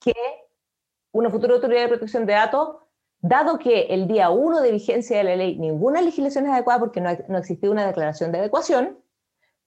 que 0.00 0.14
una 1.12 1.30
futura 1.30 1.54
Autoridad 1.54 1.82
de 1.82 1.88
Protección 1.88 2.26
de 2.26 2.34
Datos, 2.34 2.76
dado 3.20 3.58
que 3.58 3.82
el 3.90 4.08
día 4.08 4.30
1 4.30 4.60
de 4.60 4.72
vigencia 4.72 5.18
de 5.18 5.24
la 5.24 5.36
ley 5.36 5.58
ninguna 5.58 6.00
legislación 6.00 6.46
es 6.46 6.52
adecuada 6.52 6.80
porque 6.80 7.00
no, 7.00 7.10
no 7.28 7.38
existió 7.38 7.70
una 7.70 7.86
declaración 7.86 8.32
de 8.32 8.38
adecuación, 8.38 8.98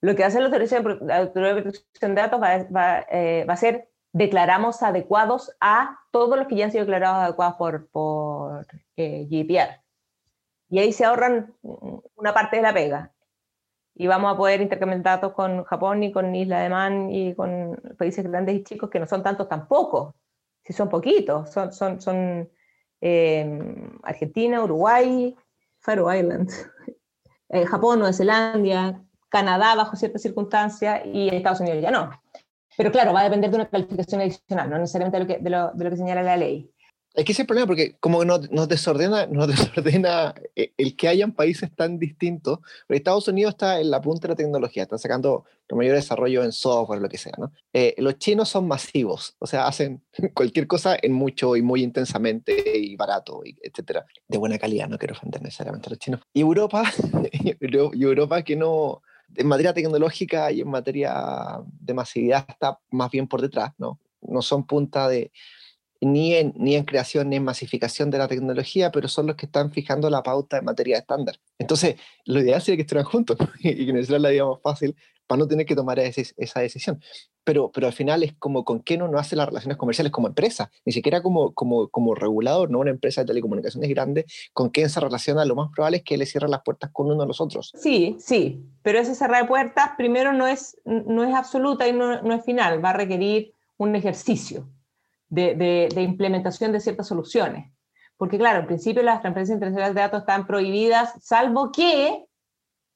lo 0.04 0.14
que 0.14 0.24
hace 0.24 0.38
la 0.38 0.46
Autoridad 0.48 1.54
de 1.54 1.62
Protección 1.62 2.14
de 2.14 2.20
Datos 2.20 2.40
eh, 3.10 3.44
va, 3.48 3.52
a 3.52 3.56
ser 3.56 3.88
declaramos 4.12 4.82
adecuados 4.82 5.56
a 5.60 5.98
todos 6.10 6.38
los 6.38 6.46
que 6.46 6.56
ya 6.56 6.66
han 6.66 6.72
sido 6.72 6.84
declarados 6.84 7.22
adecuados 7.22 7.56
por, 7.56 7.88
por 7.88 8.66
eh, 8.96 9.26
GDPR. 9.30 9.83
Y 10.68 10.78
ahí 10.78 10.92
se 10.92 11.04
ahorran 11.04 11.54
una 11.62 12.34
parte 12.34 12.56
de 12.56 12.62
la 12.62 12.72
pega. 12.72 13.12
Y 13.94 14.06
vamos 14.06 14.34
a 14.34 14.36
poder 14.36 14.60
intercambiar 14.60 15.02
datos 15.02 15.32
con 15.32 15.64
Japón 15.64 16.02
y 16.02 16.12
con 16.12 16.34
Isla 16.34 16.60
de 16.60 16.68
Man 16.68 17.10
y 17.10 17.34
con 17.34 17.80
países 17.96 18.24
grandes 18.28 18.56
y 18.56 18.64
chicos 18.64 18.90
que 18.90 18.98
no 18.98 19.06
son 19.06 19.22
tantos 19.22 19.48
tampoco. 19.48 20.16
Si 20.64 20.72
son 20.72 20.88
poquitos, 20.88 21.52
son, 21.52 21.72
son, 21.72 22.00
son 22.00 22.50
eh, 23.00 23.60
Argentina, 24.02 24.64
Uruguay, 24.64 25.36
Faroe 25.78 26.18
Islands, 26.18 26.68
Japón, 27.68 28.00
Nueva 28.00 28.12
Zelanda, 28.12 29.00
Canadá 29.28 29.74
bajo 29.74 29.96
ciertas 29.96 30.22
circunstancias 30.22 31.02
y 31.04 31.28
Estados 31.28 31.60
Unidos 31.60 31.82
ya 31.82 31.90
no. 31.90 32.10
Pero 32.76 32.90
claro, 32.90 33.12
va 33.12 33.20
a 33.20 33.24
depender 33.24 33.50
de 33.50 33.56
una 33.56 33.68
calificación 33.68 34.20
adicional, 34.20 34.70
no 34.70 34.78
necesariamente 34.78 35.18
de 35.18 35.24
lo 35.24 35.28
que, 35.28 35.42
de 35.42 35.50
lo, 35.50 35.72
de 35.72 35.84
lo 35.84 35.90
que 35.90 35.96
señala 35.96 36.22
la 36.22 36.36
ley. 36.36 36.72
Es 37.14 37.24
que 37.24 37.30
ese 37.30 37.42
es 37.42 37.44
el 37.44 37.46
problema, 37.46 37.66
porque 37.68 37.96
como 38.00 38.24
nos, 38.24 38.50
nos, 38.50 38.68
desordena, 38.68 39.26
nos 39.30 39.46
desordena 39.46 40.34
eh, 40.56 40.72
el 40.76 40.96
que 40.96 41.08
hayan 41.08 41.32
países 41.32 41.70
tan 41.74 41.98
distintos, 41.98 42.58
porque 42.86 42.98
Estados 42.98 43.28
Unidos 43.28 43.54
está 43.54 43.80
en 43.80 43.90
la 43.90 44.00
punta 44.00 44.26
de 44.26 44.32
la 44.32 44.36
tecnología, 44.36 44.82
están 44.82 44.98
sacando 44.98 45.44
el 45.68 45.76
mayor 45.76 45.94
desarrollo 45.94 46.42
en 46.42 46.50
software, 46.50 47.00
lo 47.00 47.08
que 47.08 47.18
sea, 47.18 47.32
¿no? 47.38 47.52
Eh, 47.72 47.94
los 47.98 48.18
chinos 48.18 48.48
son 48.48 48.66
masivos, 48.66 49.36
o 49.38 49.46
sea, 49.46 49.68
hacen 49.68 50.02
cualquier 50.34 50.66
cosa 50.66 50.96
en 51.00 51.12
mucho 51.12 51.54
y 51.54 51.62
muy 51.62 51.84
intensamente 51.84 52.76
y 52.76 52.96
barato, 52.96 53.42
y 53.44 53.56
etcétera, 53.62 54.04
de 54.26 54.38
buena 54.38 54.58
calidad, 54.58 54.88
no 54.88 54.98
quiero 54.98 55.14
ofender 55.14 55.40
necesariamente 55.40 55.88
a 55.88 55.90
los 55.90 55.98
chinos. 56.00 56.20
Y 56.32 56.40
Europa, 56.40 56.82
y 57.32 58.02
Europa 58.02 58.42
que 58.42 58.56
no, 58.56 59.02
en 59.36 59.46
materia 59.46 59.72
tecnológica 59.72 60.50
y 60.50 60.62
en 60.62 60.68
materia 60.68 61.62
de 61.64 61.94
masividad 61.94 62.44
está 62.48 62.78
más 62.90 63.10
bien 63.10 63.28
por 63.28 63.40
detrás, 63.40 63.72
¿no? 63.78 64.00
No 64.20 64.42
son 64.42 64.66
punta 64.66 65.08
de, 65.08 65.30
ni 66.04 66.34
en, 66.34 66.52
ni 66.56 66.76
en 66.76 66.84
creación 66.84 67.30
ni 67.30 67.36
en 67.36 67.44
masificación 67.44 68.10
de 68.10 68.18
la 68.18 68.28
tecnología, 68.28 68.90
pero 68.90 69.08
son 69.08 69.26
los 69.26 69.36
que 69.36 69.46
están 69.46 69.70
fijando 69.72 70.10
la 70.10 70.22
pauta 70.22 70.58
en 70.58 70.64
materia 70.64 70.98
estándar. 70.98 71.38
Entonces, 71.58 71.96
lo 72.24 72.40
ideal 72.40 72.60
sería 72.60 72.76
que 72.76 72.82
estuvieran 72.82 73.10
juntos 73.10 73.36
y 73.60 73.86
que 73.86 73.92
nos 73.92 74.08
la 74.08 74.30
vida 74.30 74.46
más 74.46 74.60
fácil 74.62 74.96
para 75.26 75.38
no 75.38 75.48
tener 75.48 75.66
que 75.66 75.74
tomar 75.74 75.98
esa 75.98 76.60
decisión. 76.60 77.00
Pero, 77.44 77.70
pero 77.72 77.86
al 77.86 77.92
final 77.92 78.22
es 78.22 78.34
como 78.38 78.64
con 78.64 78.80
qué 78.80 78.96
no, 78.96 79.08
no 79.08 79.18
hace 79.18 79.36
las 79.36 79.46
relaciones 79.46 79.76
comerciales 79.76 80.12
como 80.12 80.28
empresa, 80.28 80.70
ni 80.84 80.92
siquiera 80.92 81.22
como, 81.22 81.52
como, 81.52 81.88
como 81.88 82.14
regulador, 82.14 82.70
no 82.70 82.78
una 82.78 82.90
empresa 82.90 83.20
de 83.20 83.26
telecomunicaciones 83.26 83.90
grande, 83.90 84.26
con 84.52 84.70
quién 84.70 84.88
se 84.88 85.00
relaciona, 85.00 85.44
lo 85.44 85.54
más 85.54 85.70
probable 85.70 85.98
es 85.98 86.02
que 86.04 86.16
le 86.16 86.26
cierre 86.26 86.48
las 86.48 86.62
puertas 86.62 86.90
con 86.92 87.06
uno 87.06 87.22
de 87.22 87.26
los 87.26 87.40
otros. 87.40 87.72
Sí, 87.74 88.16
sí, 88.18 88.64
pero 88.82 88.98
ese 88.98 89.14
cerrar 89.14 89.42
de 89.42 89.48
puertas 89.48 89.90
primero 89.96 90.32
no 90.32 90.46
es, 90.46 90.78
no 90.84 91.24
es 91.24 91.34
absoluta 91.34 91.86
y 91.86 91.92
no, 91.92 92.22
no 92.22 92.34
es 92.34 92.44
final, 92.44 92.82
va 92.82 92.90
a 92.90 92.94
requerir 92.94 93.52
un 93.76 93.94
ejercicio 93.96 94.66
de, 95.34 95.88
implementación 95.96 96.72
de 96.72 96.80
ciertas 96.80 97.08
soluciones. 97.08 97.72
Porque 98.16 98.38
claro, 98.38 98.60
en 98.60 98.66
principio 98.66 99.02
las 99.02 99.20
transferencias 99.20 99.56
internacionales 99.56 99.94
de 99.94 100.00
datos 100.00 100.20
están 100.20 100.46
prohibidas, 100.46 101.14
salvo 101.20 101.72
que 101.72 102.26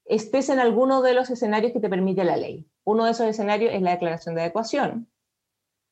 estés 0.05 0.49
en 0.49 0.59
alguno 0.59 1.03
de 1.03 1.15
los 1.15 1.29
escenarios 1.31 1.73
que 1.73 1.81
te 1.81 1.89
permite 1.89 2.25
la 2.25 2.37
ley. 2.37 2.67
Uno 2.85 3.05
de 3.05 3.11
esos 3.11 3.27
escenarios 3.27 3.75
es 3.75 3.83
la 3.83 3.91
declaración 3.91 4.35
de 4.35 4.43
adecuación, 4.43 5.09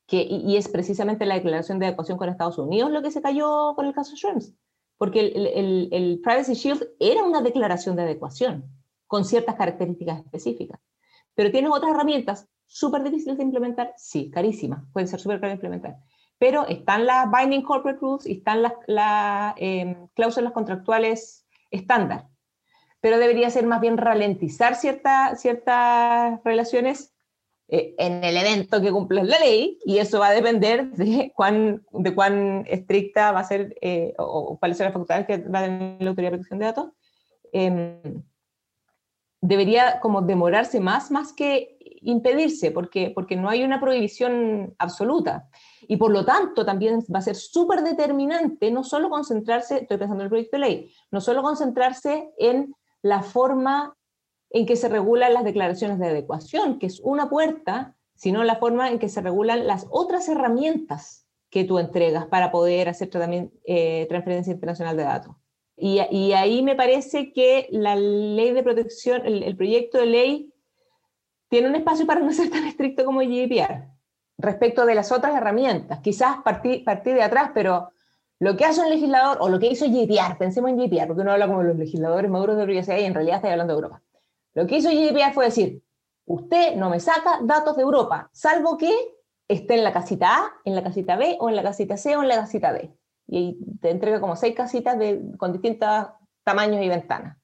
que, 0.07 0.23
y, 0.23 0.55
es 0.55 0.69
precisamente 0.69 1.25
la 1.25 1.35
declaración 1.35 1.79
de 1.79 1.87
adecuación 1.87 2.17
con 2.17 2.29
Estados 2.29 2.57
Unidos 2.57 2.91
lo 2.91 3.01
que 3.01 3.11
se 3.11 3.21
cayó 3.21 3.73
con 3.75 3.85
el 3.85 3.93
caso 3.93 4.15
Schrems, 4.15 4.53
porque 4.97 5.19
el, 5.19 5.89
el, 5.91 6.21
Privacy 6.23 6.53
Shield 6.53 6.87
era 6.99 7.23
una 7.23 7.41
declaración 7.41 7.95
de 7.97 8.03
adecuación 8.03 8.65
con 9.05 9.25
ciertas 9.25 9.55
características 9.55 10.19
específicas. 10.19 10.79
Pero 11.35 11.51
tienes 11.51 11.71
otras 11.71 11.91
herramientas 11.91 12.47
súper 12.65 13.03
difíciles 13.03 13.37
de 13.37 13.43
implementar, 13.43 13.93
sí, 13.97 14.31
carísimas, 14.31 14.83
pueden 14.91 15.07
ser 15.07 15.19
súper 15.19 15.39
caras 15.39 15.51
de 15.51 15.67
implementar. 15.67 15.97
Pero 16.39 16.67
están 16.67 17.05
las 17.05 17.27
Binding 17.31 17.63
Corporate 17.63 17.99
Rules 17.99 18.25
y 18.25 18.33
están 18.33 18.61
las, 18.61 19.53
em, 19.57 20.07
cláusulas 20.13 20.53
contractuales 20.53 21.45
estándar 21.71 22.27
pero 22.99 23.19
debería 23.19 23.49
ser 23.49 23.65
más 23.65 23.79
bien 23.79 23.97
ralentizar 23.97 24.75
ciertas 24.75 26.43
relaciones 26.43 27.13
eh, 27.69 27.95
en 27.97 28.23
el 28.23 28.37
evento 28.37 28.81
que 28.81 28.91
cumple 28.91 29.23
la 29.23 29.39
ley, 29.39 29.77
y 29.85 29.97
eso 29.97 30.19
va 30.19 30.27
a 30.27 30.33
depender 30.33 30.91
de 30.91 31.31
cuán, 31.35 31.85
de 31.91 32.15
cuán 32.15 32.65
estricta 32.67 33.31
va 33.31 33.41
a 33.41 33.43
ser 33.43 33.75
eh, 33.81 34.13
o, 34.17 34.57
cuáles 34.57 34.77
son 34.77 34.85
las 34.85 34.93
facultades 34.93 35.27
que 35.27 35.37
va 35.37 35.59
a 35.59 35.63
tener 35.63 36.01
la 36.01 36.09
Autoridad 36.09 36.31
de 36.31 36.37
Protección 36.37 36.59
de 36.59 36.65
Datos. 36.65 36.89
Em, 37.51 38.23
debería 39.41 39.99
como 39.99 40.21
demorarse 40.21 40.79
más, 40.79 41.11
más 41.11 41.33
que 41.33 41.77
impedirse, 42.01 42.71
porque, 42.71 43.11
porque 43.13 43.35
no 43.35 43.49
hay 43.49 43.63
una 43.63 43.79
prohibición 43.79 44.75
absoluta. 44.79 45.49
Y 45.81 45.97
por 45.97 46.11
lo 46.11 46.25
tanto, 46.25 46.65
también 46.65 46.99
va 47.13 47.19
a 47.19 47.23
ser 47.23 47.35
súper 47.35 47.83
determinante 47.83 48.71
no 48.71 48.83
solo 48.83 49.09
concentrarse, 49.09 49.81
estoy 49.81 49.97
pensando 49.97 50.23
en 50.23 50.25
el 50.25 50.29
proyecto 50.29 50.57
de 50.57 50.61
ley, 50.61 50.91
no 51.11 51.21
solo 51.21 51.41
concentrarse 51.41 52.31
en 52.37 52.73
la 53.01 53.21
forma 53.21 53.95
en 54.49 54.65
que 54.65 54.75
se 54.75 54.89
regulan 54.89 55.33
las 55.33 55.43
declaraciones 55.43 55.99
de 55.99 56.07
adecuación, 56.07 56.79
que 56.79 56.87
es 56.87 56.99
una 57.01 57.29
puerta 57.29 57.97
sino 58.17 58.43
la 58.43 58.55
forma 58.55 58.89
en 58.89 58.99
que 58.99 59.09
se 59.09 59.21
regulan 59.21 59.67
las 59.67 59.87
otras 59.91 60.27
herramientas 60.27 61.25
que 61.49 61.63
tú 61.63 61.79
entregas 61.79 62.25
para 62.25 62.51
poder 62.51 62.89
hacer 62.89 63.09
eh, 63.63 64.05
transferencia 64.09 64.51
internacional 64.51 64.97
de 64.97 65.03
datos. 65.03 65.35
Y, 65.79 65.99
ahí 65.99 66.63
me 66.63 66.75
parece 66.75 67.31
que 67.31 67.67
la 67.69 67.95
ley 67.95 68.51
de 68.51 68.63
protección, 68.63 69.21
el, 69.27 69.55
proyecto 69.55 69.99
de 69.99 70.07
ley, 70.07 70.53
tiene 71.49 71.69
un 71.69 71.75
espacio 71.75 72.07
para 72.07 72.19
no 72.19 72.33
ser 72.33 72.49
tan 72.49 72.65
estricto 72.65 73.05
como 73.05 73.19
GDPR 73.19 73.87
respecto 74.37 74.85
de 74.85 74.95
las 74.95 75.11
otras 75.11 75.35
herramientas. 75.35 75.99
Quizás 75.99 76.37
partir, 76.43 76.83
partir 76.83 77.15
de 77.15 77.23
atrás, 77.23 77.51
pero 77.53 77.91
lo 78.39 78.55
que 78.55 78.65
hace 78.65 78.81
un 78.81 78.89
legislador, 78.89 79.37
o 79.41 79.49
lo 79.49 79.59
que 79.59 79.67
hizo 79.67 79.85
GDPR, 79.85 80.37
pensemos 80.37 80.69
en 80.69 80.77
GDPR, 80.77 81.07
porque 81.07 81.21
uno 81.21 81.31
habla 81.31 81.47
como 81.47 81.63
los 81.63 81.77
legisladores 81.77 82.29
maduros 82.29 82.55
de 82.57 82.63
Europa 82.63 82.99
y 82.99 83.03
en 83.03 83.13
realidad 83.13 83.37
está 83.37 83.51
hablando 83.51 83.73
de 83.73 83.77
Europa. 83.79 84.03
Lo 84.53 84.67
que 84.67 84.77
hizo 84.77 84.89
GDPR 84.89 85.33
fue 85.33 85.45
decir, 85.45 85.81
usted 86.25 86.75
no 86.75 86.89
me 86.89 86.99
saca 86.99 87.39
datos 87.41 87.75
de 87.77 87.83
Europa, 87.83 88.29
salvo 88.31 88.77
que 88.77 88.93
esté 89.47 89.75
en 89.75 89.83
la 89.83 89.93
casita 89.93 90.27
A, 90.35 90.51
en 90.65 90.75
la 90.75 90.83
casita 90.83 91.15
B, 91.15 91.37
o 91.39 91.49
en 91.49 91.55
la 91.55 91.63
casita 91.63 91.97
C, 91.97 92.15
o 92.15 92.21
en 92.21 92.27
la 92.27 92.35
casita 92.35 92.73
D. 92.73 92.93
Y 93.27 93.57
te 93.81 93.89
entrega 93.89 94.19
como 94.19 94.35
seis 94.35 94.55
casitas 94.55 94.97
con 95.37 95.51
distintos 95.51 96.07
tamaños 96.43 96.83
y 96.83 96.89
ventanas. 96.89 97.37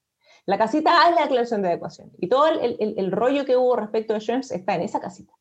La 0.45 0.57
casita 0.57 1.01
A 1.01 1.09
es 1.09 1.15
la 1.15 1.21
declaración 1.23 1.61
de 1.61 1.69
adecuación. 1.69 2.11
Y 2.19 2.27
todo 2.27 2.47
el, 2.47 2.77
el, 2.79 2.95
el 2.97 3.11
rollo 3.11 3.45
que 3.45 3.57
hubo 3.57 3.75
respecto 3.75 4.13
a 4.13 4.19
Schrems 4.19 4.51
está 4.51 4.75
en 4.75 4.81
esa 4.81 4.99
casita. 4.99 5.33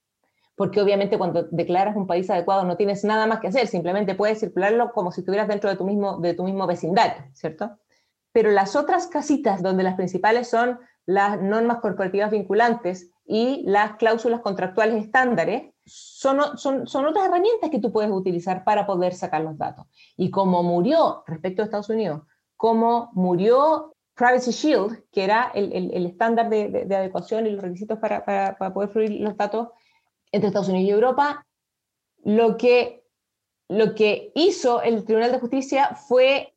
Porque 0.54 0.80
obviamente 0.80 1.18
cuando 1.18 1.44
declaras 1.50 1.96
un 1.96 2.06
país 2.06 2.28
adecuado 2.30 2.64
no 2.64 2.76
tienes 2.76 3.04
nada 3.04 3.26
más 3.26 3.40
que 3.40 3.48
hacer, 3.48 3.66
simplemente 3.66 4.14
puedes 4.14 4.40
circularlo 4.40 4.92
como 4.92 5.10
si 5.10 5.20
estuvieras 5.22 5.48
dentro 5.48 5.70
de 5.70 5.76
tu 5.76 5.84
mismo, 5.84 6.18
de 6.18 6.34
tu 6.34 6.44
mismo 6.44 6.66
vecindario, 6.66 7.24
¿cierto? 7.32 7.78
Pero 8.32 8.50
las 8.50 8.76
otras 8.76 9.06
casitas, 9.06 9.62
donde 9.62 9.82
las 9.82 9.94
principales 9.94 10.48
son 10.48 10.78
las 11.06 11.40
normas 11.40 11.78
corporativas 11.78 12.30
vinculantes 12.30 13.10
y 13.24 13.62
las 13.66 13.96
cláusulas 13.96 14.40
contractuales 14.40 15.04
estándares 15.04 15.72
son, 15.84 16.58
son, 16.58 16.86
son, 16.86 17.06
otras 17.06 17.26
herramientas 17.26 17.70
que 17.70 17.80
tú 17.80 17.92
puedes 17.92 18.10
utilizar 18.10 18.62
para 18.64 18.86
poder 18.86 19.14
sacar 19.14 19.42
los 19.42 19.58
datos. 19.58 19.86
Y 20.16 20.30
como 20.30 20.62
murió 20.62 21.24
respecto 21.26 21.62
a 21.62 21.64
Estados 21.64 21.88
Unidos, 21.88 22.22
como 22.56 23.10
murió 23.14 23.94
Privacy 24.14 24.50
Shield, 24.50 25.04
que 25.10 25.24
era 25.24 25.50
el, 25.54 25.72
el, 25.72 26.06
estándar 26.06 26.48
de, 26.48 26.84
de, 26.86 26.96
adecuación 26.96 27.46
y 27.46 27.50
los 27.50 27.62
requisitos 27.62 27.98
para, 27.98 28.24
para, 28.24 28.56
para, 28.58 28.72
poder 28.72 28.90
fluir 28.90 29.20
los 29.20 29.36
datos 29.36 29.68
entre 30.32 30.48
Estados 30.48 30.68
Unidos 30.68 30.88
y 30.88 30.90
Europa, 30.90 31.46
lo 32.24 32.56
que, 32.56 33.04
lo 33.68 33.94
que 33.94 34.32
hizo 34.34 34.82
el 34.82 35.04
Tribunal 35.04 35.32
de 35.32 35.38
Justicia 35.38 35.94
fue 35.94 36.54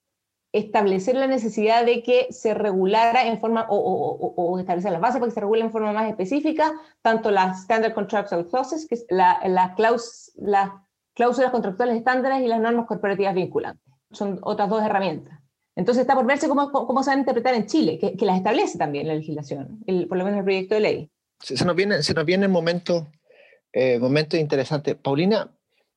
establecer 0.54 1.16
la 1.16 1.28
necesidad 1.28 1.86
de 1.86 2.02
que 2.02 2.28
se 2.30 2.54
regulara 2.54 3.28
en 3.28 3.42
forma, 3.42 3.68
o, 3.70 4.58
establecer 4.58 4.94
las 4.94 5.02
bases 5.02 5.20
para 5.20 5.30
que 5.30 5.34
se 5.34 5.42
regule 5.42 5.62
en 5.62 5.72
forma 5.72 5.92
más 5.92 6.10
específica, 6.10 6.72
tanto 7.02 7.30
las 7.30 7.62
Standard 7.64 7.94
Contractual 7.94 8.48
Clauses, 8.48 8.88
que 8.88 8.96
es 8.96 9.06
la, 9.10 9.42
la 9.46 9.76
las 10.38 10.72
cláusulas 11.14 11.52
contractuales 11.52 11.98
estándares 11.98 12.42
y 12.42 12.48
las 12.48 12.62
normas 12.62 12.86
corporativas 12.88 13.36
vinculantes. 13.36 13.84
Son 14.12 14.40
otras 14.44 14.70
dos 14.70 14.82
herramientas. 14.82 15.40
Entonces 15.76 16.02
está 16.02 16.16
por 16.16 16.26
verse 16.26 16.48
cómo, 16.48 16.72
cómo 16.72 17.04
se 17.04 17.10
van 17.10 17.20
a 17.20 17.22
interpretar 17.22 17.54
en 17.54 17.66
Chile, 17.66 18.00
que, 18.00 18.16
que 18.16 18.26
las 18.26 18.38
establece 18.38 18.78
también 18.78 19.08
la 19.08 19.16
legislación, 19.16 19.84
el, 19.88 20.08
por 20.08 20.18
lo 20.18 20.24
menos 20.24 20.40
el 20.40 20.46
proyecto 20.46 20.76
de 20.76 20.82
ley. 20.82 21.12
Se, 21.42 21.66
nos 21.66 21.76
viene, 21.76 22.02
se 22.02 22.14
nos 22.14 22.26
viene 22.26 22.48
momento, 22.48 23.08
eh, 23.76 24.00
momento 24.00 24.38
interesante. 24.38 24.96
Paulina, 24.96 25.54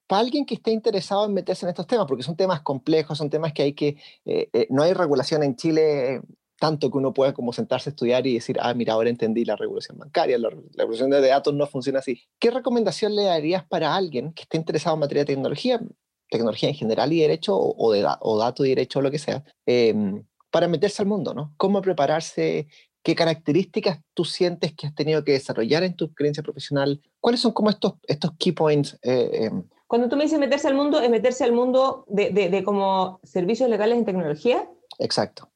para 0.09 0.21
alguien 0.21 0.45
que 0.45 0.57
esté 0.57 0.73
interesado 0.73 1.27
en 1.27 1.33
meterse 1.33 1.65
en 1.65 1.71
estos 1.71 1.87
temas, 1.87 2.07
porque 2.07 2.25
son 2.25 2.37
temas 2.37 2.61
complejos, 2.63 3.17
son 3.17 3.31
temas 3.31 3.53
que 3.53 3.63
hay 3.63 3.73
que, 3.73 3.97
eh, 4.25 4.49
eh, 4.53 4.67
no 4.69 4.83
hay 4.83 4.95
regulación 4.95 5.45
en 5.45 5.55
Chile 5.55 6.21
tanto 6.59 6.91
que 6.91 6.99
uno 6.99 7.15
pueda 7.15 7.33
como 7.33 7.53
sentarse 7.53 7.91
a 7.91 7.93
estudiar 7.93 8.27
y 8.27 8.35
decir, 8.35 8.59
ah, 8.61 8.75
mira, 8.75 8.95
ahora 8.95 9.11
entendí 9.11 9.45
la 9.45 9.55
regulación 9.55 9.97
bancaria, 9.97 10.39
la, 10.39 10.51
regulación 10.77 11.11
de 11.11 11.21
datos 11.21 11.55
no 11.55 11.69
funciona 11.69 12.01
así. 12.01 12.21
¿Qué 12.41 12.51
recomendación 12.51 13.15
le 13.15 13.23
darías 13.23 13.65
para 13.65 13.95
alguien 13.95 14.33
que 14.33 14.43
esté 14.43 14.57
interesado 14.57 14.95
en 14.95 15.01
materia 15.01 15.23
de 15.23 15.35
tecnología, 15.35 15.81
tecnología 16.29 16.69
en 16.69 16.75
general 16.75 17.13
y 17.13 17.21
derecho, 17.21 17.57
o, 17.57 17.93
de, 17.93 18.05
o 18.21 18.39
datos 18.39 18.67
y 18.67 18.71
derecho, 18.71 18.99
o 18.99 19.03
lo 19.03 19.13
que 19.13 19.21
sea, 19.21 19.45
em, 19.67 20.25
para 20.51 20.67
meterse 20.67 21.01
al 21.01 21.07
mundo, 21.07 21.33
¿no? 21.33 21.55
¿Cómo 21.57 21.81
prepararse? 21.81 22.67
¿Qué 23.03 23.15
características 23.15 24.01
tú 24.15 24.25
sientes 24.25 24.75
que 24.75 24.87
has 24.87 24.95
tenido 24.95 25.25
que 25.25 25.33
desarrollar 25.33 25.83
en 25.83 25.95
tu 25.95 26.07
experiencia 26.07 26.43
profesional? 26.43 27.01
¿Cuáles 27.21 27.41
son 27.41 27.53
como 27.53 27.71
estos, 27.71 27.95
estos 28.07 28.33
key 28.39 28.53
points? 28.53 28.99
Em, 29.03 29.63
cuando 29.87 30.09
tú 30.09 30.17
me 30.17 30.25
dices 30.25 30.39
meterse 30.39 30.69
al 30.69 30.75
mundo, 30.75 31.01
es 31.01 31.09
meterse 31.09 31.45
al 31.45 31.53
mundo 31.53 32.05
de, 32.09 32.31
de, 32.31 32.63
como 32.63 33.21
servicios 33.23 33.71
legales 33.71 33.99
en 33.99 34.05
tecnología. 34.05 34.69
Exacto. 34.99 35.51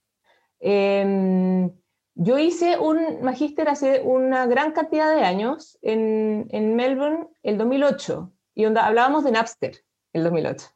Em, 0.60 1.70
yo 2.14 2.38
hice 2.38 2.78
un 2.78 3.22
magíster 3.22 3.68
hace 3.68 4.00
una 4.00 4.46
gran 4.46 4.72
cantidad 4.72 5.14
de 5.14 5.22
años 5.22 5.78
en, 5.82 6.46
en 6.50 6.76
Melbourne, 6.76 7.28
el 7.42 7.58
2008, 7.58 8.32
y 8.54 8.64
donde 8.64 8.80
hablábamos 8.80 9.24
de 9.24 9.32
Napster, 9.32 9.84
el 10.12 10.24
2008. 10.24 10.66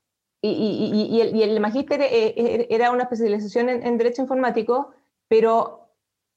Y, 0.42 0.50
y, 0.50 1.16
y, 1.16 1.20
el, 1.20 1.40
el 1.40 1.60
magíster 1.60 2.02
eh, 2.02 2.34
eh, 2.36 2.66
era 2.70 2.90
una 2.90 3.04
especialización 3.04 3.68
en, 3.68 3.86
en 3.86 3.96
Derecho 3.96 4.22
Informático, 4.22 4.90
pero 5.28 5.85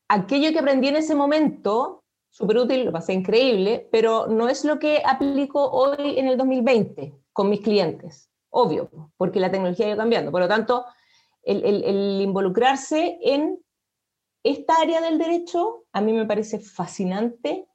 aquello 0.09 0.51
que 0.51 0.59
aprendí 0.59 0.89
en 0.89 0.97
ese 0.97 1.15
momento 1.15 2.03
súper 2.29 2.57
útil, 2.57 2.85
lo 2.85 2.91
pasé 2.91 3.13
increíble, 3.13 3.87
pero 3.91 4.27
no 4.27 4.49
es 4.49 4.65
lo 4.65 4.79
que 4.79 5.01
aplico 5.05 5.69
hoy 5.71 6.17
en 6.17 6.27
el 6.27 6.37
2020 6.37 7.13
con 7.33 7.49
mis 7.49 7.61
clientes, 7.61 8.29
obvio, 8.49 8.89
porque 9.17 9.39
la 9.39 9.51
tecnología 9.51 9.85
ha 9.85 9.89
ido 9.89 9.97
cambiando. 9.97 10.31
Por 10.31 10.41
lo 10.41 10.47
tanto, 10.47 10.85
el, 11.43 11.63
el, 11.63 12.21
involucrarse 12.21 13.17
en 13.21 13.59
esta 14.43 14.75
área 14.75 15.01
del 15.01 15.17
derecho 15.17 15.85
a 15.91 16.01
mí 16.01 16.13
me 16.13 16.25
parece 16.25 16.59
fascinante, 16.59 17.65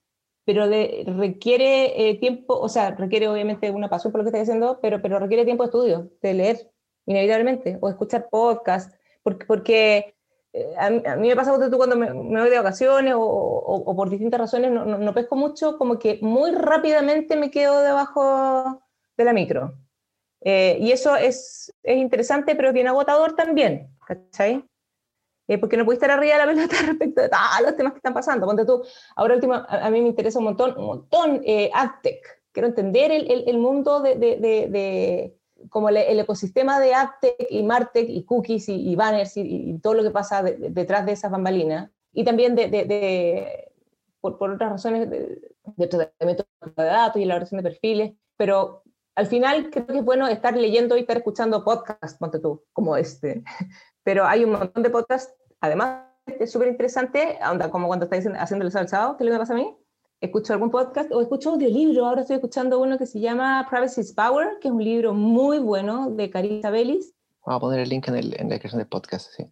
pero 0.44 0.66
requiere 0.66 2.10
eh, 2.10 2.14
tiempo, 2.16 2.58
o 2.58 2.68
sea, 2.68 2.90
requiere 2.90 3.28
obviamente 3.28 3.70
una 3.70 3.88
pasión 3.88 4.12
por 4.12 4.20
lo 4.20 4.24
que 4.24 4.28
estoy 4.28 4.42
haciendo, 4.42 4.78
pero, 4.80 5.00
pero 5.00 5.18
requiere 5.18 5.44
tiempo 5.44 5.64
de 5.64 5.68
estudio, 5.68 6.10
de 6.20 6.34
leer, 6.34 6.70
inevitablemente, 7.06 7.78
o 7.80 7.88
escuchar 7.88 8.28
podcasts, 8.30 8.94
porque, 9.22 9.46
porque 9.46 10.14
a, 10.76 11.16
mí 11.16 11.28
me 11.28 11.36
pasa 11.36 11.70
tú 11.70 11.76
cuando 11.76 11.96
me, 11.96 12.12
voy 12.12 12.50
de 12.50 12.56
vacaciones 12.56 13.14
o, 13.16 13.92
por 13.96 14.08
distintas 14.08 14.40
razones 14.40 14.70
no, 14.70 14.84
no, 14.84 15.14
pesco 15.14 15.36
mucho, 15.36 15.76
como 15.78 15.98
que 15.98 16.18
muy 16.22 16.52
rápidamente 16.52 17.36
me 17.36 17.50
quedo 17.50 17.80
debajo 17.80 18.80
de 19.16 19.24
la 19.24 19.32
micro. 19.32 19.74
Eh, 20.40 20.78
y 20.80 20.92
eso 20.92 21.16
es, 21.16 21.72
es, 21.82 21.96
interesante, 21.96 22.54
pero 22.54 22.68
es 22.68 22.74
bien 22.74 22.86
agotador 22.86 23.34
también, 23.34 23.88
¿cachai? 24.06 24.64
Eh, 25.48 25.58
porque 25.58 25.76
no 25.76 25.84
puedes 25.84 26.00
estar 26.00 26.10
arriba 26.16 26.34
de 26.34 26.46
la 26.46 26.46
pelota 26.52 26.76
respecto 26.86 27.22
de 27.22 27.28
todos 27.28 27.42
los 27.62 27.76
temas 27.76 27.92
que 27.92 27.98
están 27.98 28.14
pasando. 28.14 28.46
Ponte 28.46 28.64
tú, 28.64 28.84
ahora 29.16 29.34
último, 29.34 29.54
a, 29.54 29.90
mí 29.90 30.02
me 30.02 30.08
interesa 30.08 30.38
un 30.38 30.44
montón, 30.46 30.78
un 30.78 30.86
montón 30.86 31.40
eh, 31.44 31.70
AdTech. 31.72 32.42
Quiero 32.52 32.68
entender 32.68 33.10
el, 33.10 33.30
el, 33.30 33.48
el 33.48 33.58
mundo 33.58 34.00
de, 34.00 34.16
de, 34.16 34.36
de 34.38 35.36
como 35.68 35.88
el, 35.88 36.18
ecosistema 36.18 36.80
de 36.80 36.94
AdTech 36.94 37.46
y 37.50 37.62
MarTech 37.62 38.08
y 38.08 38.24
cookies 38.24 38.68
y, 38.68 38.94
banners 38.96 39.36
y, 39.36 39.78
todo 39.82 39.94
lo 39.94 40.02
que 40.02 40.10
pasa 40.10 40.42
detrás 40.42 41.06
de 41.06 41.12
esas 41.12 41.30
bambalinas. 41.30 41.90
Y 42.12 42.24
también 42.24 42.54
de, 42.54 43.72
por, 44.20 44.38
por, 44.38 44.50
otras 44.50 44.70
razones 44.70 45.10
de, 45.10 45.86
tratamiento 45.86 46.46
de 46.76 46.84
datos 46.84 47.20
y 47.20 47.24
elaboración 47.24 47.62
de 47.62 47.70
perfiles. 47.70 48.12
Pero 48.36 48.82
al 49.14 49.26
final 49.26 49.70
creo 49.70 49.86
que 49.86 49.98
es 49.98 50.04
bueno 50.04 50.26
estar 50.28 50.56
leyendo 50.56 50.96
y 50.96 51.00
estar 51.00 51.16
escuchando 51.16 51.64
podcasts, 51.64 52.14
ponte 52.18 52.38
tú, 52.38 52.62
como 52.72 52.96
este. 52.96 53.42
Pero 54.02 54.26
hay 54.26 54.44
un 54.44 54.52
montón 54.52 54.82
de 54.82 54.90
podcasts, 54.90 55.34
además 55.60 56.04
es 56.26 56.50
súper 56.50 56.68
interesante, 56.68 57.38
como 57.70 57.86
cuando 57.86 58.04
estáis 58.04 58.26
haciendo 58.38 58.66
el 58.66 58.72
sábado, 58.72 59.16
¿qué 59.16 59.24
le 59.24 59.36
pasa 59.36 59.52
a 59.52 59.56
mí? 59.56 59.76
Escucho 60.24 60.52
algún 60.52 60.70
podcast 60.70 61.10
o 61.12 61.20
escucho 61.20 61.50
audiolibro. 61.50 62.06
Ahora 62.06 62.22
estoy 62.22 62.36
escuchando 62.36 62.80
uno 62.80 62.98
que 62.98 63.06
se 63.06 63.20
llama 63.20 63.66
Privacy 63.68 64.00
is 64.00 64.12
Power, 64.12 64.58
que 64.60 64.68
es 64.68 64.74
un 64.74 64.82
libro 64.82 65.14
muy 65.14 65.58
bueno 65.58 66.10
de 66.10 66.30
Carissa 66.30 66.70
Bellis. 66.70 67.14
Vamos 67.46 67.58
a 67.58 67.60
poner 67.60 67.80
el 67.80 67.88
link 67.88 68.08
en, 68.08 68.16
el, 68.16 68.34
en 68.40 68.48
la 68.48 68.54
descripción 68.54 68.78
del 68.78 68.88
podcast, 68.88 69.30
sí. 69.36 69.46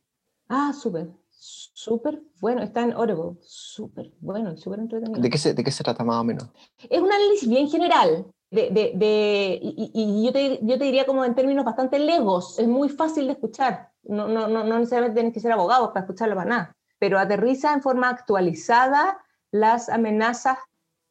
Ah, 0.49 0.73
súper, 0.73 1.09
súper 1.31 2.23
bueno. 2.41 2.63
Está 2.63 2.83
en 2.83 2.93
Audible, 2.93 3.39
súper 3.43 4.13
bueno, 4.21 4.57
súper 4.57 4.81
entretenido. 4.81 5.21
¿De 5.21 5.31
qué, 5.31 5.39
se, 5.39 5.55
¿De 5.55 5.63
qué 5.63 5.71
se 5.71 5.85
trata 5.85 6.05
más 6.05 6.17
o 6.17 6.25
menos? 6.25 6.49
Es 6.89 7.01
un 7.01 7.13
análisis 7.13 7.49
bien 7.49 7.69
general. 7.69 8.27
De, 8.51 8.69
de, 8.69 8.93
de 8.95 9.59
y, 9.63 9.91
y 9.95 10.27
yo, 10.27 10.31
te, 10.31 10.59
yo 10.61 10.77
te 10.77 10.85
diría 10.85 11.07
como 11.07 11.25
en 11.25 11.35
términos 11.35 11.65
bastante 11.65 11.99
legos, 11.99 12.59
es 12.59 12.69
muy 12.69 12.91
fácil 12.91 13.27
de 13.27 13.33
escuchar. 13.33 13.89
No, 14.03 14.29
no, 14.29 14.47
no, 14.47 14.63
no 14.63 14.79
necesariamente 14.79 15.15
tienes 15.15 15.33
que 15.33 15.41
ser 15.41 15.53
abogado 15.53 15.89
para 15.89 16.05
escucharlo 16.05 16.35
para 16.35 16.51
nada, 16.51 16.77
pero 16.99 17.19
aterriza 17.19 17.73
en 17.73 17.81
forma 17.81 18.11
actualizada 18.11 19.17
las 19.53 19.89
amenazas 19.89 20.59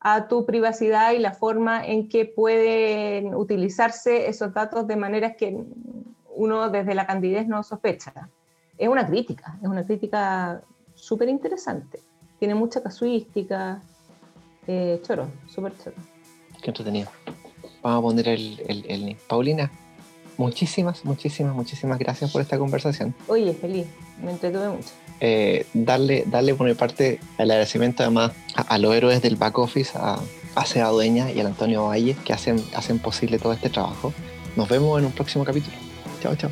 a 0.01 0.27
tu 0.27 0.45
privacidad 0.45 1.13
y 1.13 1.19
la 1.19 1.31
forma 1.31 1.85
en 1.85 2.09
que 2.09 2.25
pueden 2.25 3.35
utilizarse 3.35 4.27
esos 4.27 4.53
datos 4.53 4.87
de 4.87 4.95
maneras 4.95 5.35
que 5.37 5.63
uno 6.35 6.69
desde 6.69 6.95
la 6.95 7.05
candidez 7.05 7.47
no 7.47 7.63
sospecha. 7.63 8.29
Es 8.77 8.89
una 8.89 9.05
crítica, 9.07 9.59
es 9.61 9.69
una 9.69 9.85
crítica 9.85 10.63
súper 10.95 11.29
interesante. 11.29 11.99
Tiene 12.39 12.55
mucha 12.55 12.81
casuística. 12.81 13.79
Eh, 14.65 14.99
choro, 15.03 15.27
súper 15.47 15.77
choro. 15.77 15.95
Qué 16.61 16.71
entretenido. 16.71 17.09
Vamos 17.83 17.99
a 17.99 18.01
poner 18.01 18.27
el, 18.27 18.59
el, 18.67 18.85
el, 18.89 19.17
Paulina, 19.27 19.71
muchísimas, 20.37 21.05
muchísimas, 21.05 21.55
muchísimas 21.55 21.99
gracias 21.99 22.31
por 22.31 22.41
esta 22.41 22.57
conversación. 22.57 23.13
Oye, 23.27 23.53
feliz, 23.53 23.87
me 24.23 24.31
entretuve 24.31 24.69
mucho. 24.69 24.89
Eh, 25.23 25.67
darle, 25.73 26.23
darle 26.25 26.55
por 26.55 26.67
mi 26.67 26.73
parte 26.73 27.19
el 27.37 27.51
agradecimiento 27.51 28.01
además 28.01 28.31
a, 28.55 28.77
los 28.79 28.95
héroes 28.95 29.21
del 29.21 29.35
back 29.35 29.59
office, 29.59 29.91
a, 29.95 30.19
a 30.55 30.89
Dueña 30.89 31.31
y 31.31 31.39
al 31.39 31.47
Antonio 31.47 31.85
Valle, 31.85 32.17
que 32.25 32.33
hacen, 32.33 32.61
hacen 32.75 32.97
posible 32.97 33.37
todo 33.37 33.53
este 33.53 33.69
trabajo. 33.69 34.13
Nos 34.55 34.67
vemos 34.67 34.99
en 34.99 35.05
un 35.05 35.11
próximo 35.11 35.45
capítulo. 35.45 35.75
Chao, 36.21 36.35
chao. 36.35 36.51